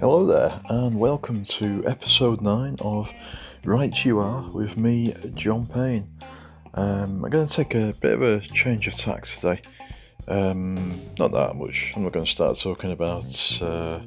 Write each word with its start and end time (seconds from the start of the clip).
Hello 0.00 0.26
there, 0.26 0.60
and 0.68 0.98
welcome 0.98 1.44
to 1.44 1.84
episode 1.86 2.40
9 2.40 2.78
of 2.80 3.08
Right 3.64 4.04
You 4.04 4.18
Are 4.18 4.50
with 4.50 4.76
me, 4.76 5.14
John 5.34 5.66
Payne. 5.66 6.10
Um, 6.74 7.24
I'm 7.24 7.30
going 7.30 7.46
to 7.46 7.54
take 7.54 7.76
a 7.76 7.94
bit 8.00 8.14
of 8.14 8.22
a 8.22 8.40
change 8.40 8.88
of 8.88 8.94
tack 8.94 9.26
today. 9.26 9.62
Um, 10.26 11.00
not 11.20 11.30
that 11.30 11.54
much. 11.54 11.92
I'm 11.94 12.02
not 12.02 12.10
going 12.12 12.26
to 12.26 12.32
start 12.32 12.58
talking 12.58 12.90
about 12.90 13.24
uh, 13.62 14.00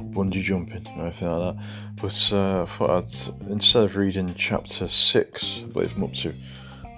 bungee 0.00 0.42
jumping 0.42 0.86
or 0.96 1.02
anything 1.02 1.28
like 1.28 1.54
that. 1.54 1.64
But 2.00 2.32
uh, 2.32 2.62
I 2.62 2.66
thought 2.66 2.90
I'd, 2.90 3.50
instead 3.50 3.84
of 3.84 3.96
reading 3.96 4.34
chapter 4.38 4.88
6, 4.88 5.44
I 5.58 5.66
believe 5.66 5.94
I'm 5.96 6.04
up 6.04 6.14
to, 6.14 6.32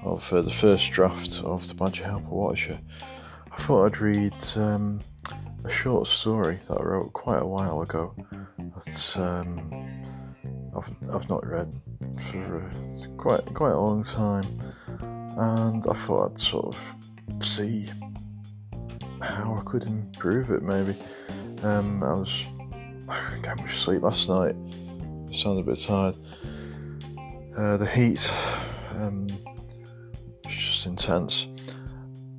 of 0.04 0.32
uh, 0.32 0.42
the 0.42 0.52
first 0.52 0.92
draft 0.92 1.42
of 1.42 1.66
the 1.66 1.74
Badger 1.74 2.04
Helper 2.04 2.28
Watcher, 2.28 2.78
I 3.54 3.66
thought 3.66 3.86
I'd 3.86 4.00
read 4.00 4.34
um, 4.56 5.00
a 5.64 5.70
short 5.70 6.08
story 6.08 6.58
that 6.68 6.76
I 6.76 6.82
wrote 6.82 7.12
quite 7.12 7.40
a 7.40 7.46
while 7.46 7.82
ago 7.82 8.12
that 8.58 9.16
um, 9.16 9.72
I've, 10.76 11.14
I've 11.14 11.28
not 11.28 11.46
read 11.46 11.72
for 12.30 12.70
quite 13.16 13.54
quite 13.54 13.70
a 13.70 13.78
long 13.78 14.02
time, 14.02 14.60
and 14.98 15.86
I 15.86 15.92
thought 15.94 16.32
I'd 16.32 16.40
sort 16.40 16.74
of 16.74 17.44
see 17.46 17.88
how 19.22 19.56
I 19.56 19.62
could 19.64 19.84
improve 19.84 20.50
it. 20.50 20.62
Maybe 20.62 20.96
um, 21.62 22.02
I 22.02 22.12
was 22.12 22.46
I 23.08 23.30
didn't 23.30 23.42
get 23.42 23.60
much 23.60 23.78
sleep 23.78 24.02
last 24.02 24.28
night. 24.28 24.56
I 25.32 25.36
sounded 25.36 25.60
a 25.60 25.70
bit 25.70 25.80
tired. 25.80 26.16
Uh, 27.56 27.76
the 27.76 27.86
heat 27.86 28.28
um, 28.96 29.28
was 30.44 30.54
just 30.54 30.86
intense, 30.86 31.46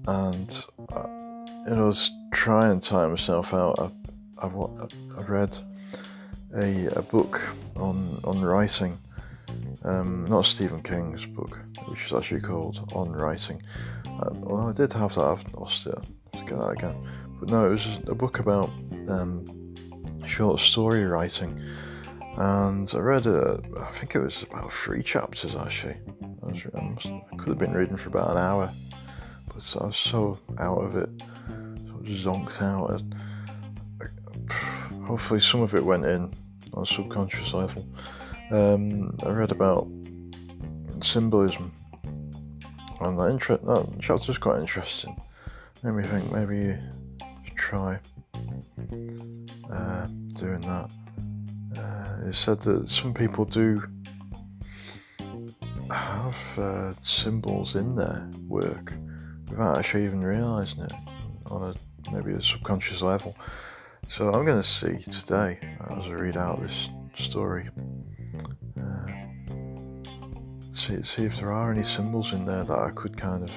and 0.07 0.61
Know, 0.91 1.35
I 1.67 1.81
was 1.81 2.11
trying 2.31 2.79
to 2.79 2.87
tire 2.87 3.09
myself 3.09 3.53
out. 3.53 3.79
I, 3.79 4.45
I, 4.45 4.47
I 4.47 5.23
read 5.23 5.57
a, 6.55 6.87
a 6.97 7.01
book 7.01 7.41
on 7.75 8.19
on 8.23 8.41
writing, 8.41 8.97
um, 9.83 10.25
not 10.25 10.45
Stephen 10.45 10.81
King's 10.81 11.25
book, 11.25 11.59
which 11.87 12.05
is 12.05 12.13
actually 12.13 12.41
called 12.41 12.91
On 12.93 13.11
Writing. 13.11 13.61
Uh, 14.05 14.29
well, 14.33 14.69
I 14.69 14.73
did 14.73 14.93
have 14.93 15.15
that. 15.15 15.25
I've 15.25 15.53
lost 15.53 15.87
it. 15.87 15.97
Let's 16.33 16.49
get 16.49 16.59
that 16.59 16.69
again. 16.69 16.95
But 17.39 17.49
no, 17.49 17.67
it 17.67 17.71
was 17.71 17.99
a 18.07 18.15
book 18.15 18.39
about 18.39 18.69
um, 19.07 19.45
short 20.25 20.59
story 20.59 21.03
writing, 21.03 21.59
and 22.37 22.89
I 22.93 22.97
read 22.99 23.27
a. 23.27 23.61
I 23.79 23.91
think 23.91 24.15
it 24.15 24.19
was 24.19 24.43
about 24.43 24.71
three 24.71 25.03
chapters 25.03 25.55
actually. 25.55 25.97
I, 26.43 26.47
was, 26.47 27.05
I 27.05 27.35
could 27.37 27.49
have 27.49 27.57
been 27.57 27.73
reading 27.73 27.97
for 27.97 28.09
about 28.09 28.31
an 28.31 28.37
hour, 28.37 28.71
but 29.47 29.75
I 29.81 29.85
was 29.85 29.97
so 29.97 30.39
out 30.59 30.79
of 30.79 30.95
it, 30.95 31.09
so 31.87 32.31
zonked 32.31 32.61
out. 32.61 33.01
hopefully, 35.07 35.39
some 35.39 35.61
of 35.61 35.73
it 35.73 35.83
went 35.83 36.05
in 36.05 36.33
on 36.73 36.83
a 36.83 36.85
subconscious 36.85 37.53
level. 37.53 37.87
Um, 38.51 39.17
I 39.23 39.29
read 39.29 39.51
about 39.51 39.87
symbolism, 41.01 41.71
and 43.01 43.19
that, 43.19 43.29
inter- 43.29 43.57
that 43.57 43.87
chapter 44.01 44.27
was 44.27 44.37
quite 44.37 44.59
interesting. 44.59 45.19
Made 45.83 45.91
me 45.91 46.03
think 46.03 46.31
maybe 46.31 46.77
try 47.55 47.99
uh, 49.71 50.05
doing 50.33 50.61
that. 50.61 50.89
Uh, 51.77 52.27
it 52.27 52.33
said 52.33 52.59
that 52.61 52.89
some 52.89 53.13
people 53.13 53.45
do 53.45 53.81
have 55.89 56.59
uh, 56.59 56.93
symbols 57.01 57.75
in 57.75 57.95
their 57.95 58.29
work 58.47 58.93
without 59.57 59.77
actually 59.77 60.03
even 60.05 60.21
realizing 60.21 60.81
it 60.81 60.91
on 61.47 61.63
a 61.63 62.11
maybe 62.11 62.33
a 62.33 62.41
subconscious 62.41 63.01
level. 63.01 63.35
So 64.07 64.27
I'm 64.27 64.45
going 64.45 64.61
to 64.61 64.67
see 64.67 64.97
today 65.03 65.59
as 65.89 66.05
I 66.05 66.11
read 66.11 66.37
out 66.37 66.61
this 66.61 66.89
story. 67.15 67.69
Uh, 68.79 69.07
see, 70.71 71.01
see 71.01 71.23
if 71.23 71.37
there 71.37 71.51
are 71.51 71.71
any 71.71 71.83
symbols 71.83 72.33
in 72.33 72.45
there 72.45 72.63
that 72.63 72.77
I 72.77 72.91
could 72.91 73.17
kind 73.17 73.49
of 73.49 73.51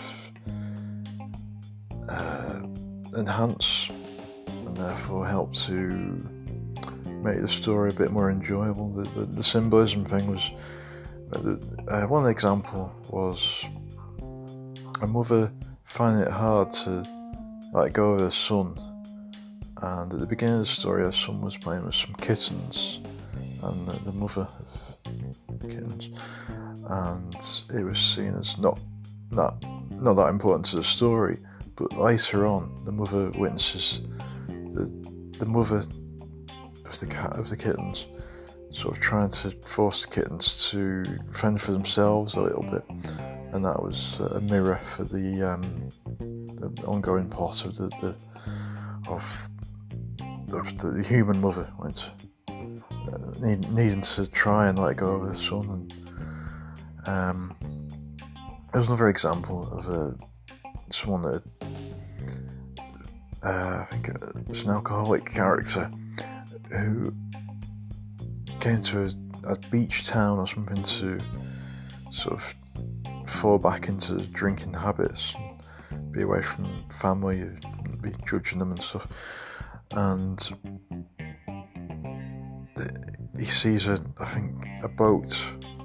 uh, 2.08 2.60
enhance 3.18 3.88
and 4.46 4.76
therefore 4.76 5.26
help 5.26 5.52
to 5.66 6.24
make 7.22 7.40
the 7.40 7.48
story 7.48 7.90
a 7.90 7.94
bit 7.94 8.12
more 8.12 8.30
enjoyable. 8.30 8.88
The, 8.90 9.02
the, 9.10 9.26
the 9.26 9.42
symbolism 9.42 10.04
thing 10.04 10.30
was 10.30 10.50
uh, 11.88 12.06
one 12.06 12.30
example 12.30 12.90
was 13.10 13.64
a 15.02 15.06
mother 15.06 15.52
finding 15.88 16.22
it 16.26 16.32
hard 16.32 16.70
to 16.72 17.04
let 17.72 17.92
go 17.92 18.14
of 18.14 18.20
her 18.20 18.30
son 18.30 18.78
and 19.82 20.12
at 20.12 20.18
the 20.18 20.26
beginning 20.26 20.56
of 20.56 20.60
the 20.60 20.66
story, 20.66 21.02
her 21.04 21.12
son 21.12 21.40
was 21.40 21.56
playing 21.56 21.84
with 21.84 21.94
some 21.94 22.14
kittens, 22.14 23.00
and 23.62 23.86
the, 23.86 23.92
the 24.04 24.12
mother 24.12 24.48
of 25.06 25.60
the 25.60 25.68
kittens, 25.68 26.08
and 26.88 27.36
it 27.78 27.84
was 27.84 27.98
seen 27.98 28.34
as 28.34 28.58
not 28.58 28.78
that 29.30 29.54
not 29.92 30.14
that 30.14 30.30
important 30.30 30.66
to 30.66 30.76
the 30.76 30.84
story. 30.84 31.38
But 31.76 31.96
later 31.96 32.44
on, 32.44 32.82
the 32.84 32.92
mother 32.92 33.30
witnesses 33.30 34.00
the 34.48 34.90
the 35.38 35.46
mother 35.46 35.84
of 36.84 36.98
the 36.98 37.06
cat 37.06 37.34
of 37.38 37.50
the 37.50 37.56
kittens 37.56 38.06
sort 38.70 38.96
of 38.96 39.02
trying 39.02 39.30
to 39.30 39.50
force 39.64 40.02
the 40.02 40.08
kittens 40.08 40.68
to 40.70 41.04
fend 41.32 41.60
for 41.60 41.72
themselves 41.72 42.34
a 42.34 42.40
little 42.40 42.64
bit, 42.64 42.84
and 43.52 43.64
that 43.64 43.82
was 43.82 44.20
a 44.20 44.40
mirror 44.40 44.80
for 44.96 45.04
the, 45.04 45.42
um, 45.42 45.90
the 46.18 46.84
ongoing 46.86 47.28
plot 47.28 47.64
of 47.64 47.76
the, 47.76 47.88
the 48.00 48.14
of 49.08 49.48
of 50.52 50.78
the 50.78 51.02
human 51.02 51.40
mother 51.40 51.70
uh, 52.48 53.46
need, 53.46 53.70
needing 53.72 54.00
to 54.00 54.26
try 54.26 54.68
and 54.68 54.78
let 54.78 54.96
go 54.96 55.16
of 55.16 55.28
her 55.28 55.36
son. 55.36 55.88
And 57.04 57.08
um, 57.08 57.56
there's 58.72 58.86
another 58.86 59.08
example 59.08 59.68
of 59.72 59.88
a 59.88 60.16
someone 60.90 61.22
that 61.22 61.42
uh, 63.42 63.80
I 63.82 63.86
think 63.90 64.10
it's 64.48 64.62
an 64.62 64.70
alcoholic 64.70 65.26
character 65.26 65.90
who 66.70 67.12
came 68.60 68.82
to 68.82 69.04
a, 69.04 69.52
a 69.52 69.56
beach 69.70 70.06
town 70.06 70.38
or 70.38 70.46
something 70.46 70.82
to 70.82 71.20
sort 72.10 72.34
of 72.34 72.54
fall 73.38 73.58
back 73.58 73.88
into 73.88 74.16
drinking 74.28 74.74
habits, 74.74 75.34
be 76.10 76.22
away 76.22 76.42
from 76.42 76.86
family, 76.88 77.48
be 78.00 78.12
judging 78.26 78.58
them 78.58 78.72
and 78.72 78.82
stuff 78.82 79.06
and 79.92 80.50
he 83.38 83.44
sees 83.44 83.86
a, 83.86 84.02
I 84.18 84.24
think, 84.24 84.66
a 84.82 84.88
boat 84.88 85.34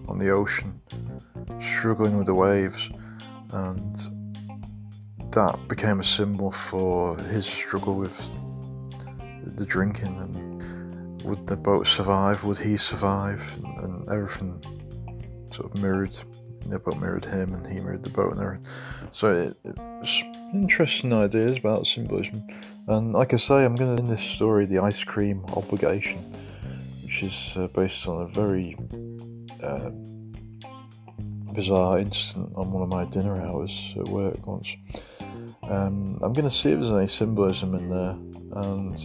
on 0.07 0.17
the 0.17 0.29
ocean 0.29 0.81
struggling 1.61 2.17
with 2.17 2.25
the 2.25 2.33
waves, 2.33 2.89
and 3.51 3.95
that 5.31 5.67
became 5.67 5.99
a 5.99 6.03
symbol 6.03 6.51
for 6.51 7.17
his 7.17 7.45
struggle 7.45 7.95
with 7.95 8.17
the 9.55 9.65
drinking 9.65 10.17
and 10.19 11.23
would 11.23 11.47
the 11.47 11.55
boat 11.55 11.87
survive? 11.87 12.43
Would 12.43 12.57
he 12.57 12.75
survive? 12.75 13.41
And, 13.63 13.77
and 13.79 14.09
everything 14.09 14.61
sort 15.53 15.71
of 15.71 15.81
mirrored. 15.81 16.17
The 16.69 16.79
boat 16.79 16.99
mirrored 16.99 17.25
him, 17.25 17.53
and 17.53 17.67
he 17.67 17.79
mirrored 17.79 18.03
the 18.03 18.09
boat, 18.09 18.33
and 18.33 18.41
everything. 18.41 18.65
So 19.11 19.33
it, 19.33 19.57
it's 19.65 20.23
interesting 20.53 21.13
ideas 21.13 21.57
about 21.57 21.85
symbolism. 21.85 22.47
And 22.87 23.13
like 23.13 23.33
I 23.33 23.37
say, 23.37 23.63
I'm 23.65 23.75
going 23.75 23.95
to 23.95 24.01
end 24.01 24.11
this 24.11 24.21
story, 24.21 24.65
The 24.65 24.79
Ice 24.79 25.03
Cream 25.03 25.43
Obligation, 25.53 26.19
which 27.03 27.23
is 27.23 27.53
uh, 27.55 27.67
based 27.67 28.07
on 28.07 28.21
a 28.21 28.27
very 28.27 28.77
uh, 29.61 29.91
bizarre 31.53 31.99
incident 31.99 32.51
on 32.55 32.71
one 32.71 32.83
of 32.83 32.89
my 32.89 33.05
dinner 33.05 33.39
hours 33.39 33.93
at 33.97 34.07
work 34.07 34.45
once. 34.47 34.75
Um, 35.63 36.19
I'm 36.21 36.33
going 36.33 36.49
to 36.49 36.51
see 36.51 36.71
if 36.71 36.79
there's 36.79 36.91
any 36.91 37.07
symbolism 37.07 37.75
in 37.75 37.89
there, 37.89 38.17
and 38.63 38.95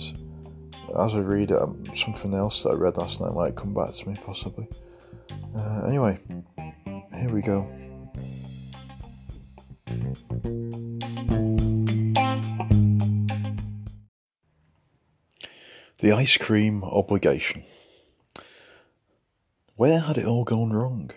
as 0.98 1.14
I 1.14 1.18
read 1.18 1.50
it, 1.50 1.60
um, 1.60 1.82
something 1.94 2.34
else 2.34 2.62
that 2.62 2.70
I 2.70 2.74
read 2.74 2.96
last 2.96 3.20
night 3.20 3.34
might 3.34 3.54
come 3.54 3.74
back 3.74 3.92
to 3.92 4.08
me, 4.08 4.16
possibly. 4.24 4.66
Uh, 5.56 5.82
anyway, 5.86 6.18
here 7.18 7.32
we 7.32 7.42
go. 7.42 7.68
The 15.98 16.12
ice 16.12 16.36
cream 16.36 16.84
obligation. 16.84 17.64
Where 19.74 20.00
had 20.00 20.16
it 20.16 20.26
all 20.26 20.44
gone 20.44 20.72
wrong? 20.72 21.10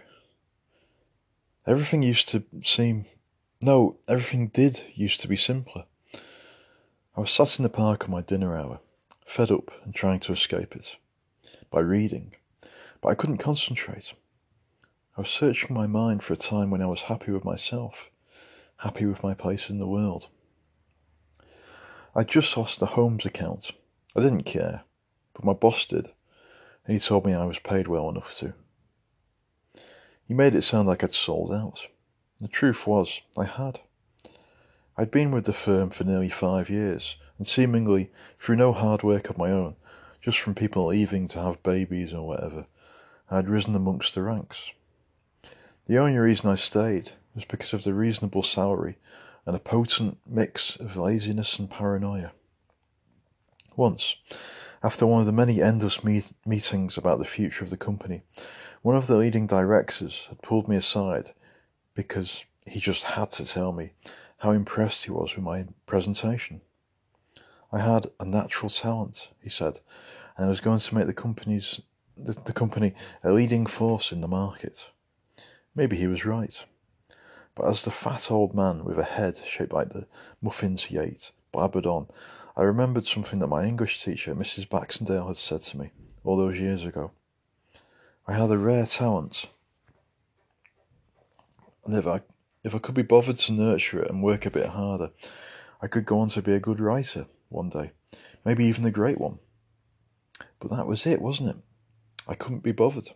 Everything 1.68 2.01
used 2.01 2.30
to 2.30 2.44
seem. 2.63 3.06
No, 3.62 3.98
everything 4.07 4.48
did 4.48 4.83
used 4.95 5.21
to 5.21 5.27
be 5.27 5.36
simpler. 5.36 5.86
I 7.15 7.21
was 7.21 7.30
sat 7.30 7.59
in 7.59 7.63
the 7.63 7.69
park 7.69 8.06
on 8.06 8.12
my 8.12 8.21
dinner 8.21 8.57
hour, 8.57 8.80
fed 9.25 9.51
up 9.51 9.69
and 9.83 9.94
trying 9.94 10.19
to 10.21 10.33
escape 10.33 10.75
it. 10.75 10.95
By 11.69 11.81
reading. 11.81 12.33
But 13.01 13.09
I 13.09 13.15
couldn't 13.15 13.38
concentrate. 13.38 14.13
I 15.18 15.22
was 15.22 15.30
searching 15.30 15.75
my 15.75 15.88
mind 15.88 16.24
for 16.24 16.34
a 16.34 16.38
time 16.38 16.69
when 16.72 16.81
I 16.81 16.86
was 16.86 17.04
happy 17.04 17.31
with 17.31 17.44
myself, 17.44 18.10
happy 18.78 19.06
with 19.06 19.24
my 19.24 19.34
place 19.34 19.69
in 19.69 19.78
the 19.78 19.88
world. 19.88 20.30
I'd 22.16 22.30
just 22.30 22.56
lost 22.56 22.80
the 22.80 22.86
Holmes 22.86 23.25
account. 23.25 23.72
I 24.16 24.22
didn't 24.22 24.44
care, 24.44 24.84
but 25.34 25.44
my 25.44 25.52
boss 25.52 25.86
did, 25.86 26.08
and 26.86 26.94
he 26.94 27.00
told 27.00 27.25
me 27.25 27.34
I 27.34 27.44
was 27.44 27.60
paid 27.60 27.90
well 27.90 28.10
enough 28.10 28.34
to. 28.38 28.54
He 30.25 30.34
made 30.34 30.56
it 30.56 30.62
sound 30.62 30.88
like 30.88 31.04
I'd 31.04 31.13
sold 31.13 31.52
out. 31.52 31.88
The 32.40 32.48
truth 32.48 32.88
was, 32.88 33.22
I 33.38 33.44
had. 33.44 33.81
I'd 34.98 35.12
been 35.12 35.31
with 35.31 35.44
the 35.44 35.52
firm 35.52 35.90
for 35.90 36.06
nearly 36.06 36.30
five 36.30 36.69
years, 36.69 37.18
and 37.38 37.46
seemingly 37.46 38.12
through 38.40 38.56
no 38.56 38.72
hard 38.72 39.04
work 39.04 39.30
of 39.30 39.38
my 39.38 39.52
own, 39.52 39.75
just 40.22 40.40
from 40.40 40.56
people 40.56 40.88
leaving 40.88 41.28
to 41.30 41.42
have 41.42 41.63
babies 41.63 42.13
or 42.13 42.25
whatever, 42.25 42.66
I'd 43.30 43.50
risen 43.50 43.75
amongst 43.75 44.16
the 44.16 44.22
ranks. 44.22 44.72
The 45.88 45.98
only 45.98 46.18
reason 46.18 46.50
I 46.50 46.56
stayed 46.56 47.13
was 47.36 47.45
because 47.45 47.74
of 47.74 47.83
the 47.83 47.94
reasonable 47.94 48.44
salary 48.44 48.98
and 49.45 49.56
a 49.56 49.60
potent 49.60 50.18
mix 50.28 50.75
of 50.75 50.95
laziness 50.95 51.57
and 51.57 51.69
paranoia. 51.69 52.31
Once, 53.75 54.16
after 54.83 55.07
one 55.07 55.22
of 55.22 55.25
the 55.25 55.31
many 55.31 55.62
endless 55.62 56.04
meet- 56.04 56.33
meetings 56.45 56.98
about 56.98 57.18
the 57.18 57.25
future 57.25 57.63
of 57.63 57.69
the 57.69 57.78
company, 57.78 58.22
one 58.81 58.95
of 58.95 59.07
the 59.07 59.18
leading 59.18 59.48
directors 59.48 60.28
had 60.30 60.42
pulled 60.42 60.68
me 60.68 60.75
aside 60.75 61.31
because 61.95 62.45
he 62.66 62.80
just 62.80 63.04
had 63.04 63.31
to 63.31 63.45
tell 63.45 63.72
me 63.72 63.94
how 64.39 64.51
impressed 64.51 65.06
he 65.06 65.12
was 65.12 65.36
with 65.36 65.44
my 65.44 65.66
presentation. 65.86 66.62
I 67.72 67.80
had 67.80 68.07
a 68.19 68.25
natural 68.25 68.69
talent, 68.69 69.30
he 69.42 69.50
said, 69.50 69.80
and 70.38 70.45
I 70.45 70.50
was 70.50 70.62
going 70.62 70.80
to 70.80 70.95
make 70.95 71.07
the 71.07 71.13
company's 71.13 71.81
the, 72.18 72.34
the 72.34 72.54
company 72.54 72.94
a 73.24 73.31
leading 73.31 73.66
force 73.66 74.12
in 74.12 74.22
the 74.22 74.27
market. 74.27 74.89
Maybe 75.75 75.97
he 75.97 76.07
was 76.07 76.25
right. 76.25 76.65
But 77.56 77.68
as 77.68 77.83
the 77.83 77.91
fat 77.91 78.31
old 78.31 78.53
man 78.53 78.83
with 78.83 78.97
a 78.97 79.03
head 79.03 79.41
shaped 79.45 79.73
like 79.73 79.89
the 79.89 80.07
muffins 80.41 80.85
he 80.85 80.97
ate 80.97 81.31
blabbered 81.53 81.85
on, 81.85 82.07
I 82.56 82.63
remembered 82.63 83.06
something 83.06 83.39
that 83.39 83.47
my 83.47 83.65
English 83.65 84.03
teacher, 84.03 84.35
Mrs. 84.35 84.69
Baxendale, 84.69 85.27
had 85.27 85.38
said 85.38 85.62
to 85.63 85.77
me 85.77 85.91
all 86.23 86.38
those 86.38 86.59
years 86.59 86.85
ago. 86.85 87.12
I 88.27 88.33
had 88.33 88.51
a 88.51 88.57
rare 88.57 88.85
talent, 88.85 89.47
and 91.85 91.95
if 91.95 92.06
I, 92.06 92.21
if 92.63 92.75
I 92.75 92.79
could 92.79 92.95
be 92.95 93.01
bothered 93.01 93.39
to 93.39 93.53
nurture 93.53 94.01
it 94.03 94.09
and 94.09 94.21
work 94.21 94.45
a 94.45 94.51
bit 94.51 94.67
harder, 94.67 95.12
I 95.81 95.88
could 95.88 96.06
go 96.06 96.19
on 96.19 96.29
to 96.29 96.41
be 96.41 96.53
a 96.53 96.59
good 96.59 96.79
writer 96.79 97.25
one 97.50 97.69
day, 97.69 97.91
maybe 98.45 98.65
even 98.65 98.85
a 98.85 98.91
great 98.91 99.19
one. 99.19 99.39
But 100.59 100.69
that 100.69 100.88
was 100.88 101.06
it, 101.07 101.21
wasn't 101.21 101.50
it? 101.50 101.56
I 102.27 102.35
couldn't 102.35 102.63
be 102.63 102.71
bothered. 102.71 103.09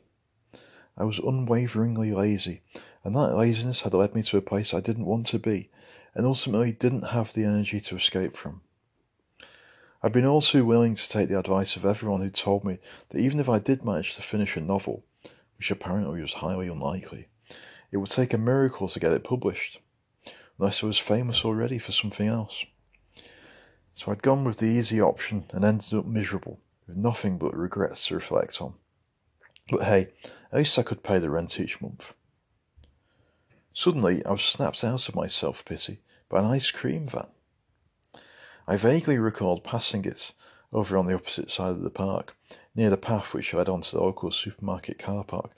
I 0.98 1.04
was 1.04 1.20
unwaveringly 1.20 2.12
lazy, 2.12 2.62
and 3.04 3.14
that 3.16 3.36
laziness 3.36 3.82
had 3.82 3.94
led 3.94 4.16
me 4.16 4.24
to 4.24 4.38
a 4.38 4.42
place 4.42 4.74
I 4.74 4.80
didn't 4.80 5.06
want 5.06 5.28
to 5.28 5.40
be, 5.40 5.70
and 6.14 6.26
ultimately 6.26 6.72
didn't 6.72 7.10
have 7.10 7.34
the 7.34 7.44
energy 7.44 7.82
to 7.82 7.96
escape 7.96 8.38
from. 8.38 8.62
I'd 10.02 10.14
been 10.14 10.26
all 10.26 10.42
too 10.42 10.66
willing 10.66 10.96
to 10.96 11.10
take 11.10 11.30
the 11.30 11.40
advice 11.40 11.76
of 11.76 11.86
everyone 11.86 12.22
who 12.22 12.30
told 12.30 12.64
me 12.64 12.78
that 13.10 13.20
even 13.20 13.40
if 13.40 13.50
I 13.50 13.60
did 13.60 13.84
manage 13.84 14.16
to 14.16 14.22
finish 14.22 14.56
a 14.56 14.62
novel, 14.62 15.04
which 15.58 15.72
apparently 15.72 16.22
was 16.22 16.36
highly 16.36 16.68
unlikely, 16.68 17.28
it 17.92 17.98
would 17.98 18.10
take 18.10 18.34
a 18.34 18.38
miracle 18.38 18.88
to 18.88 19.00
get 19.00 19.12
it 19.12 19.24
published, 19.24 19.80
unless 20.58 20.84
I 20.84 20.88
was 20.88 21.00
famous 21.00 21.44
already 21.44 21.78
for 21.78 21.92
something 21.92 22.28
else. 22.28 22.66
So 23.94 24.12
I'd 24.12 24.22
gone 24.22 24.44
with 24.44 24.58
the 24.58 24.68
easy 24.68 25.02
option 25.02 25.46
and 25.52 25.66
ended 25.66 25.94
up 25.94 26.06
miserable, 26.06 26.60
with 26.88 26.98
nothing 26.98 27.38
but 27.38 27.56
regrets 27.56 28.08
to 28.08 28.16
reflect 28.16 28.62
on. 28.62 28.76
But 29.70 29.84
hey, 29.84 30.10
at 30.52 30.60
least 30.60 30.78
I 30.78 30.84
could 30.84 31.04
pay 31.04 31.18
the 31.18 31.30
rent 31.30 31.60
each 31.60 31.82
month. 31.82 32.14
Suddenly, 33.74 34.26
I 34.26 34.32
was 34.32 34.42
snapped 34.42 34.84
out 34.84 35.10
of 35.10 35.16
my 35.16 35.28
self 35.28 35.66
pity 35.66 36.00
by 36.30 36.40
an 36.40 36.46
ice 36.46 36.72
cream 36.72 37.08
van. 37.08 37.28
I 38.68 38.78
vaguely 38.78 39.18
recalled 39.18 39.64
passing 39.64 40.06
it 40.06 40.32
over 40.72 40.98
on 40.98 41.06
the 41.06 41.14
opposite 41.14 41.52
side 41.52 41.72
of 41.72 41.82
the 41.82 41.90
park, 41.90 42.36
near 42.76 42.90
the 42.90 42.98
path 42.98 43.34
which 43.34 43.54
led 43.54 43.70
onto 43.70 43.92
the 43.92 44.04
local 44.04 44.32
supermarket 44.32 45.00
car 45.00 45.24
park, 45.24 45.52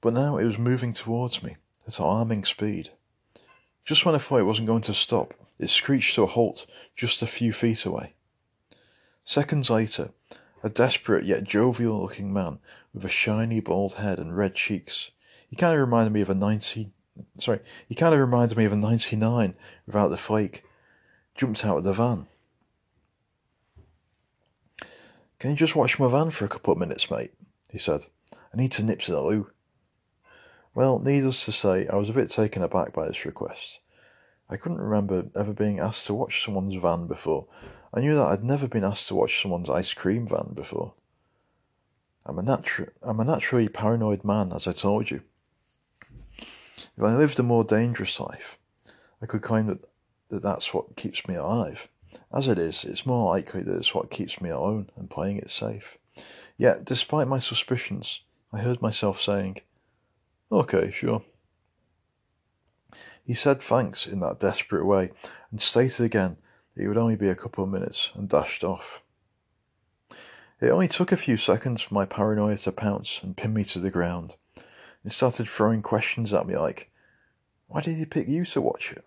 but 0.00 0.12
now 0.12 0.38
it 0.38 0.44
was 0.44 0.58
moving 0.58 0.92
towards 0.92 1.42
me 1.42 1.56
at 1.86 1.98
alarming 1.98 2.44
speed. 2.44 2.90
Just 3.84 4.04
when 4.04 4.14
I 4.14 4.18
thought 4.18 4.40
it 4.40 4.44
wasn't 4.44 4.66
going 4.66 4.82
to 4.82 4.94
stop, 4.94 5.34
it 5.58 5.70
screeched 5.70 6.14
to 6.16 6.24
a 6.24 6.26
halt 6.26 6.66
just 6.96 7.22
a 7.22 7.26
few 7.26 7.52
feet 7.52 7.84
away. 7.84 8.14
Seconds 9.24 9.70
later, 9.70 10.10
a 10.66 10.68
desperate 10.68 11.24
yet 11.24 11.44
jovial 11.44 12.02
looking 12.02 12.32
man 12.32 12.58
with 12.92 13.04
a 13.04 13.08
shiny 13.08 13.60
bald 13.60 13.94
head 13.94 14.18
and 14.18 14.36
red 14.36 14.56
cheeks. 14.56 15.12
He 15.48 15.54
kind 15.54 15.72
of 15.72 15.78
reminded 15.78 16.12
me 16.12 16.22
of 16.22 16.28
a 16.28 16.34
90, 16.34 16.90
sorry, 17.38 17.60
he 17.88 17.94
kind 17.94 18.12
of 18.12 18.18
reminded 18.18 18.58
me 18.58 18.64
of 18.64 18.72
a 18.72 18.76
99 18.76 19.54
without 19.86 20.08
the 20.08 20.16
flake. 20.16 20.64
Jumped 21.36 21.64
out 21.64 21.78
of 21.78 21.84
the 21.84 21.92
van. 21.92 22.26
Can 25.38 25.50
you 25.50 25.56
just 25.56 25.76
watch 25.76 26.00
my 26.00 26.10
van 26.10 26.30
for 26.30 26.46
a 26.46 26.48
couple 26.48 26.72
of 26.72 26.80
minutes, 26.80 27.12
mate? 27.12 27.30
He 27.70 27.78
said. 27.78 28.00
I 28.32 28.56
need 28.56 28.72
to 28.72 28.82
nip 28.82 29.02
to 29.02 29.12
the 29.12 29.22
loo. 29.22 29.50
Well, 30.74 30.98
needless 30.98 31.44
to 31.44 31.52
say, 31.52 31.86
I 31.86 31.94
was 31.94 32.08
a 32.08 32.14
bit 32.14 32.28
taken 32.28 32.64
aback 32.64 32.92
by 32.92 33.06
this 33.06 33.24
request. 33.24 33.78
I 34.50 34.56
couldn't 34.56 34.80
remember 34.80 35.26
ever 35.36 35.52
being 35.52 35.78
asked 35.78 36.06
to 36.06 36.14
watch 36.14 36.44
someone's 36.44 36.74
van 36.74 37.06
before, 37.06 37.46
I 37.94 38.00
knew 38.00 38.14
that 38.14 38.26
I'd 38.26 38.44
never 38.44 38.68
been 38.68 38.84
asked 38.84 39.08
to 39.08 39.14
watch 39.14 39.40
someone's 39.40 39.70
ice 39.70 39.94
cream 39.94 40.26
van 40.26 40.52
before. 40.54 40.94
I'm 42.24 42.38
a, 42.38 42.42
natu- 42.42 42.90
I'm 43.02 43.20
a 43.20 43.24
naturally 43.24 43.68
paranoid 43.68 44.24
man, 44.24 44.52
as 44.52 44.66
I 44.66 44.72
told 44.72 45.10
you. 45.10 45.22
If 46.38 47.02
I 47.02 47.14
lived 47.14 47.38
a 47.38 47.42
more 47.42 47.64
dangerous 47.64 48.18
life, 48.18 48.58
I 49.22 49.26
could 49.26 49.42
claim 49.42 49.66
that, 49.66 49.86
that 50.30 50.42
that's 50.42 50.74
what 50.74 50.96
keeps 50.96 51.26
me 51.28 51.36
alive. 51.36 51.88
As 52.32 52.48
it 52.48 52.58
is, 52.58 52.84
it's 52.84 53.06
more 53.06 53.32
likely 53.32 53.62
that 53.62 53.76
it's 53.76 53.94
what 53.94 54.10
keeps 54.10 54.40
me 54.40 54.50
alone 54.50 54.90
and 54.96 55.10
playing 55.10 55.38
it 55.38 55.50
safe. 55.50 55.98
Yet, 56.56 56.84
despite 56.84 57.28
my 57.28 57.38
suspicions, 57.38 58.22
I 58.52 58.58
heard 58.58 58.80
myself 58.80 59.20
saying, 59.20 59.60
Okay, 60.50 60.90
sure. 60.90 61.22
He 63.24 63.34
said 63.34 63.60
thanks 63.60 64.06
in 64.06 64.20
that 64.20 64.40
desperate 64.40 64.86
way 64.86 65.10
and 65.50 65.60
stated 65.60 66.04
again 66.04 66.36
it 66.76 66.88
would 66.88 66.98
only 66.98 67.16
be 67.16 67.28
a 67.28 67.34
couple 67.34 67.64
of 67.64 67.70
minutes, 67.70 68.10
and 68.14 68.28
dashed 68.28 68.62
off. 68.62 69.02
It 70.60 70.70
only 70.70 70.88
took 70.88 71.12
a 71.12 71.16
few 71.16 71.36
seconds 71.36 71.82
for 71.82 71.94
my 71.94 72.04
paranoia 72.04 72.56
to 72.58 72.72
pounce 72.72 73.20
and 73.22 73.36
pin 73.36 73.52
me 73.54 73.64
to 73.64 73.78
the 73.78 73.90
ground. 73.90 74.36
It 75.04 75.12
started 75.12 75.48
throwing 75.48 75.82
questions 75.82 76.32
at 76.32 76.46
me 76.46 76.56
like, 76.56 76.90
Why 77.66 77.80
did 77.80 77.96
he 77.96 78.04
pick 78.04 78.28
you 78.28 78.44
to 78.46 78.60
watch 78.60 78.92
it? 78.92 79.04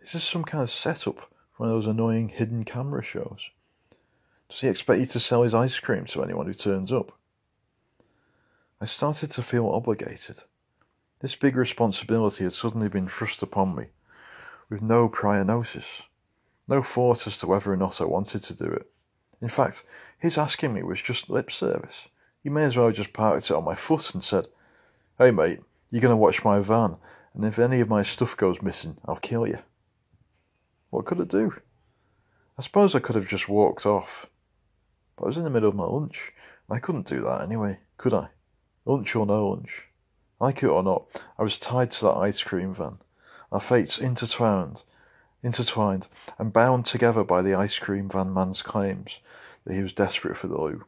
Is 0.00 0.12
this 0.12 0.24
some 0.24 0.44
kind 0.44 0.62
of 0.62 0.70
setup 0.70 1.20
for 1.52 1.58
one 1.58 1.70
of 1.70 1.76
those 1.76 1.90
annoying 1.90 2.28
hidden 2.28 2.64
camera 2.64 3.02
shows? 3.02 3.50
Does 4.48 4.60
he 4.60 4.68
expect 4.68 5.00
you 5.00 5.06
to 5.06 5.20
sell 5.20 5.42
his 5.42 5.54
ice 5.54 5.78
cream 5.80 6.04
to 6.06 6.22
anyone 6.22 6.46
who 6.46 6.54
turns 6.54 6.92
up? 6.92 7.18
I 8.80 8.84
started 8.84 9.30
to 9.30 9.42
feel 9.42 9.68
obligated. 9.68 10.42
This 11.20 11.36
big 11.36 11.56
responsibility 11.56 12.44
had 12.44 12.52
suddenly 12.52 12.88
been 12.88 13.08
thrust 13.08 13.42
upon 13.42 13.74
me, 13.76 13.86
with 14.68 14.82
no 14.82 15.08
prior 15.08 15.44
notice. 15.44 16.02
No 16.68 16.82
thought 16.82 17.26
as 17.26 17.38
to 17.38 17.46
whether 17.46 17.72
or 17.72 17.76
not 17.76 18.00
I 18.00 18.04
wanted 18.04 18.42
to 18.44 18.54
do 18.54 18.66
it. 18.66 18.90
In 19.40 19.48
fact, 19.48 19.84
his 20.18 20.38
asking 20.38 20.72
me 20.72 20.82
was 20.82 21.02
just 21.02 21.28
lip 21.28 21.50
service. 21.50 22.08
He 22.42 22.48
may 22.48 22.64
as 22.64 22.76
well 22.76 22.86
have 22.86 22.96
just 22.96 23.12
parked 23.12 23.50
it 23.50 23.54
on 23.54 23.64
my 23.64 23.74
foot 23.74 24.14
and 24.14 24.22
said, 24.22 24.46
Hey 25.18 25.30
mate, 25.30 25.60
you're 25.90 26.00
going 26.00 26.12
to 26.12 26.16
watch 26.16 26.44
my 26.44 26.60
van, 26.60 26.96
and 27.34 27.44
if 27.44 27.58
any 27.58 27.80
of 27.80 27.88
my 27.88 28.02
stuff 28.02 28.36
goes 28.36 28.62
missing, 28.62 28.98
I'll 29.04 29.16
kill 29.16 29.46
you. 29.46 29.58
What 30.90 31.06
could 31.06 31.20
I 31.20 31.24
do? 31.24 31.54
I 32.58 32.62
suppose 32.62 32.94
I 32.94 33.00
could 33.00 33.16
have 33.16 33.28
just 33.28 33.48
walked 33.48 33.86
off. 33.86 34.26
But 35.16 35.24
I 35.24 35.28
was 35.28 35.36
in 35.36 35.44
the 35.44 35.50
middle 35.50 35.68
of 35.68 35.74
my 35.74 35.84
lunch, 35.84 36.32
and 36.68 36.76
I 36.76 36.80
couldn't 36.80 37.06
do 37.06 37.20
that 37.22 37.42
anyway, 37.42 37.78
could 37.96 38.14
I? 38.14 38.28
Lunch 38.84 39.14
or 39.16 39.26
no 39.26 39.48
lunch. 39.48 39.84
Like 40.40 40.62
it 40.62 40.68
or 40.68 40.82
not, 40.82 41.06
I 41.38 41.42
was 41.42 41.58
tied 41.58 41.92
to 41.92 42.04
that 42.06 42.16
ice 42.16 42.42
cream 42.42 42.74
van. 42.74 42.98
Our 43.50 43.60
fates 43.60 43.98
intertwined, 43.98 44.82
intertwined 45.42 46.08
and 46.38 46.52
bound 46.52 46.86
together 46.86 47.24
by 47.24 47.42
the 47.42 47.54
ice 47.54 47.78
cream 47.78 48.08
van 48.08 48.32
man's 48.32 48.62
claims 48.62 49.18
that 49.64 49.74
he 49.74 49.82
was 49.82 49.92
desperate 49.92 50.36
for 50.36 50.48
the 50.48 50.60
loo. 50.60 50.84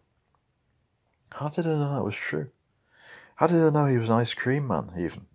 How 1.32 1.48
did 1.48 1.66
I 1.66 1.74
know 1.76 1.94
that 1.94 2.04
was 2.04 2.14
true? 2.14 2.48
How 3.36 3.46
did 3.46 3.62
I 3.62 3.70
know 3.70 3.86
he 3.86 3.98
was 3.98 4.08
an 4.08 4.14
ice 4.14 4.34
cream 4.34 4.68
man, 4.68 4.92
even? 4.96 5.26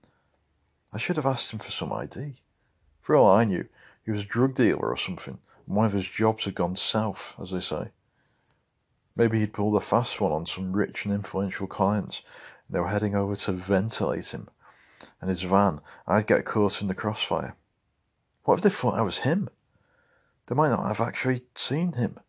I 0.94 0.98
should 0.98 1.18
have 1.18 1.26
asked 1.26 1.52
him 1.52 1.60
for 1.60 1.72
some 1.72 1.92
ID. 1.92 2.42
For 3.02 3.16
all 3.16 3.30
I 3.30 3.44
knew, 3.44 3.68
he 4.06 4.12
was 4.12 4.22
a 4.22 4.26
drug 4.26 4.56
dealer 4.56 4.90
or 4.90 4.98
something, 4.98 5.40
and 5.68 5.76
one 5.76 5.86
of 5.86 5.94
his 5.94 6.08
jobs 6.08 6.46
had 6.46 6.56
gone 6.56 6.76
south, 6.76 7.34
as 7.42 7.52
they 7.52 7.60
say. 7.60 7.90
Maybe 9.16 9.40
he'd 9.40 9.54
pulled 9.54 9.76
a 9.76 9.82
fast 9.82 10.22
one 10.22 10.32
on 10.32 10.46
some 10.46 10.74
rich 10.74 11.06
and 11.06 11.14
influential 11.14 11.68
clients, 11.68 12.22
and 12.68 12.76
they 12.76 12.80
were 12.80 12.88
heading 12.88 13.16
over 13.16 13.36
to 13.36 13.52
ventilate 13.52 14.28
him 14.28 14.50
and 15.22 15.30
his 15.30 15.44
van, 15.44 15.82
I'd 16.08 16.28
get 16.28 16.46
caught 16.46 16.82
in 16.82 16.88
the 16.88 16.94
crossfire. 16.94 17.56
What 18.50 18.58
if 18.58 18.64
they 18.64 18.72
thought 18.72 18.98
I 18.98 19.04
was 19.04 19.20
him? 19.20 19.48
They 20.48 20.56
might 20.56 20.70
not 20.70 20.88
have 20.88 21.00
actually 21.00 21.44
seen 21.54 21.94
him. 21.94 22.20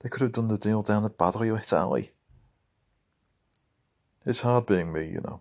They 0.00 0.08
could 0.08 0.22
have 0.22 0.32
done 0.32 0.48
the 0.48 0.58
deal 0.58 0.82
down 0.82 1.04
a 1.04 1.08
badly 1.08 1.52
lit 1.52 1.72
alley. 1.72 2.10
It's 4.26 4.40
hard 4.40 4.66
being 4.66 4.92
me, 4.92 5.06
you 5.06 5.20
know. 5.20 5.40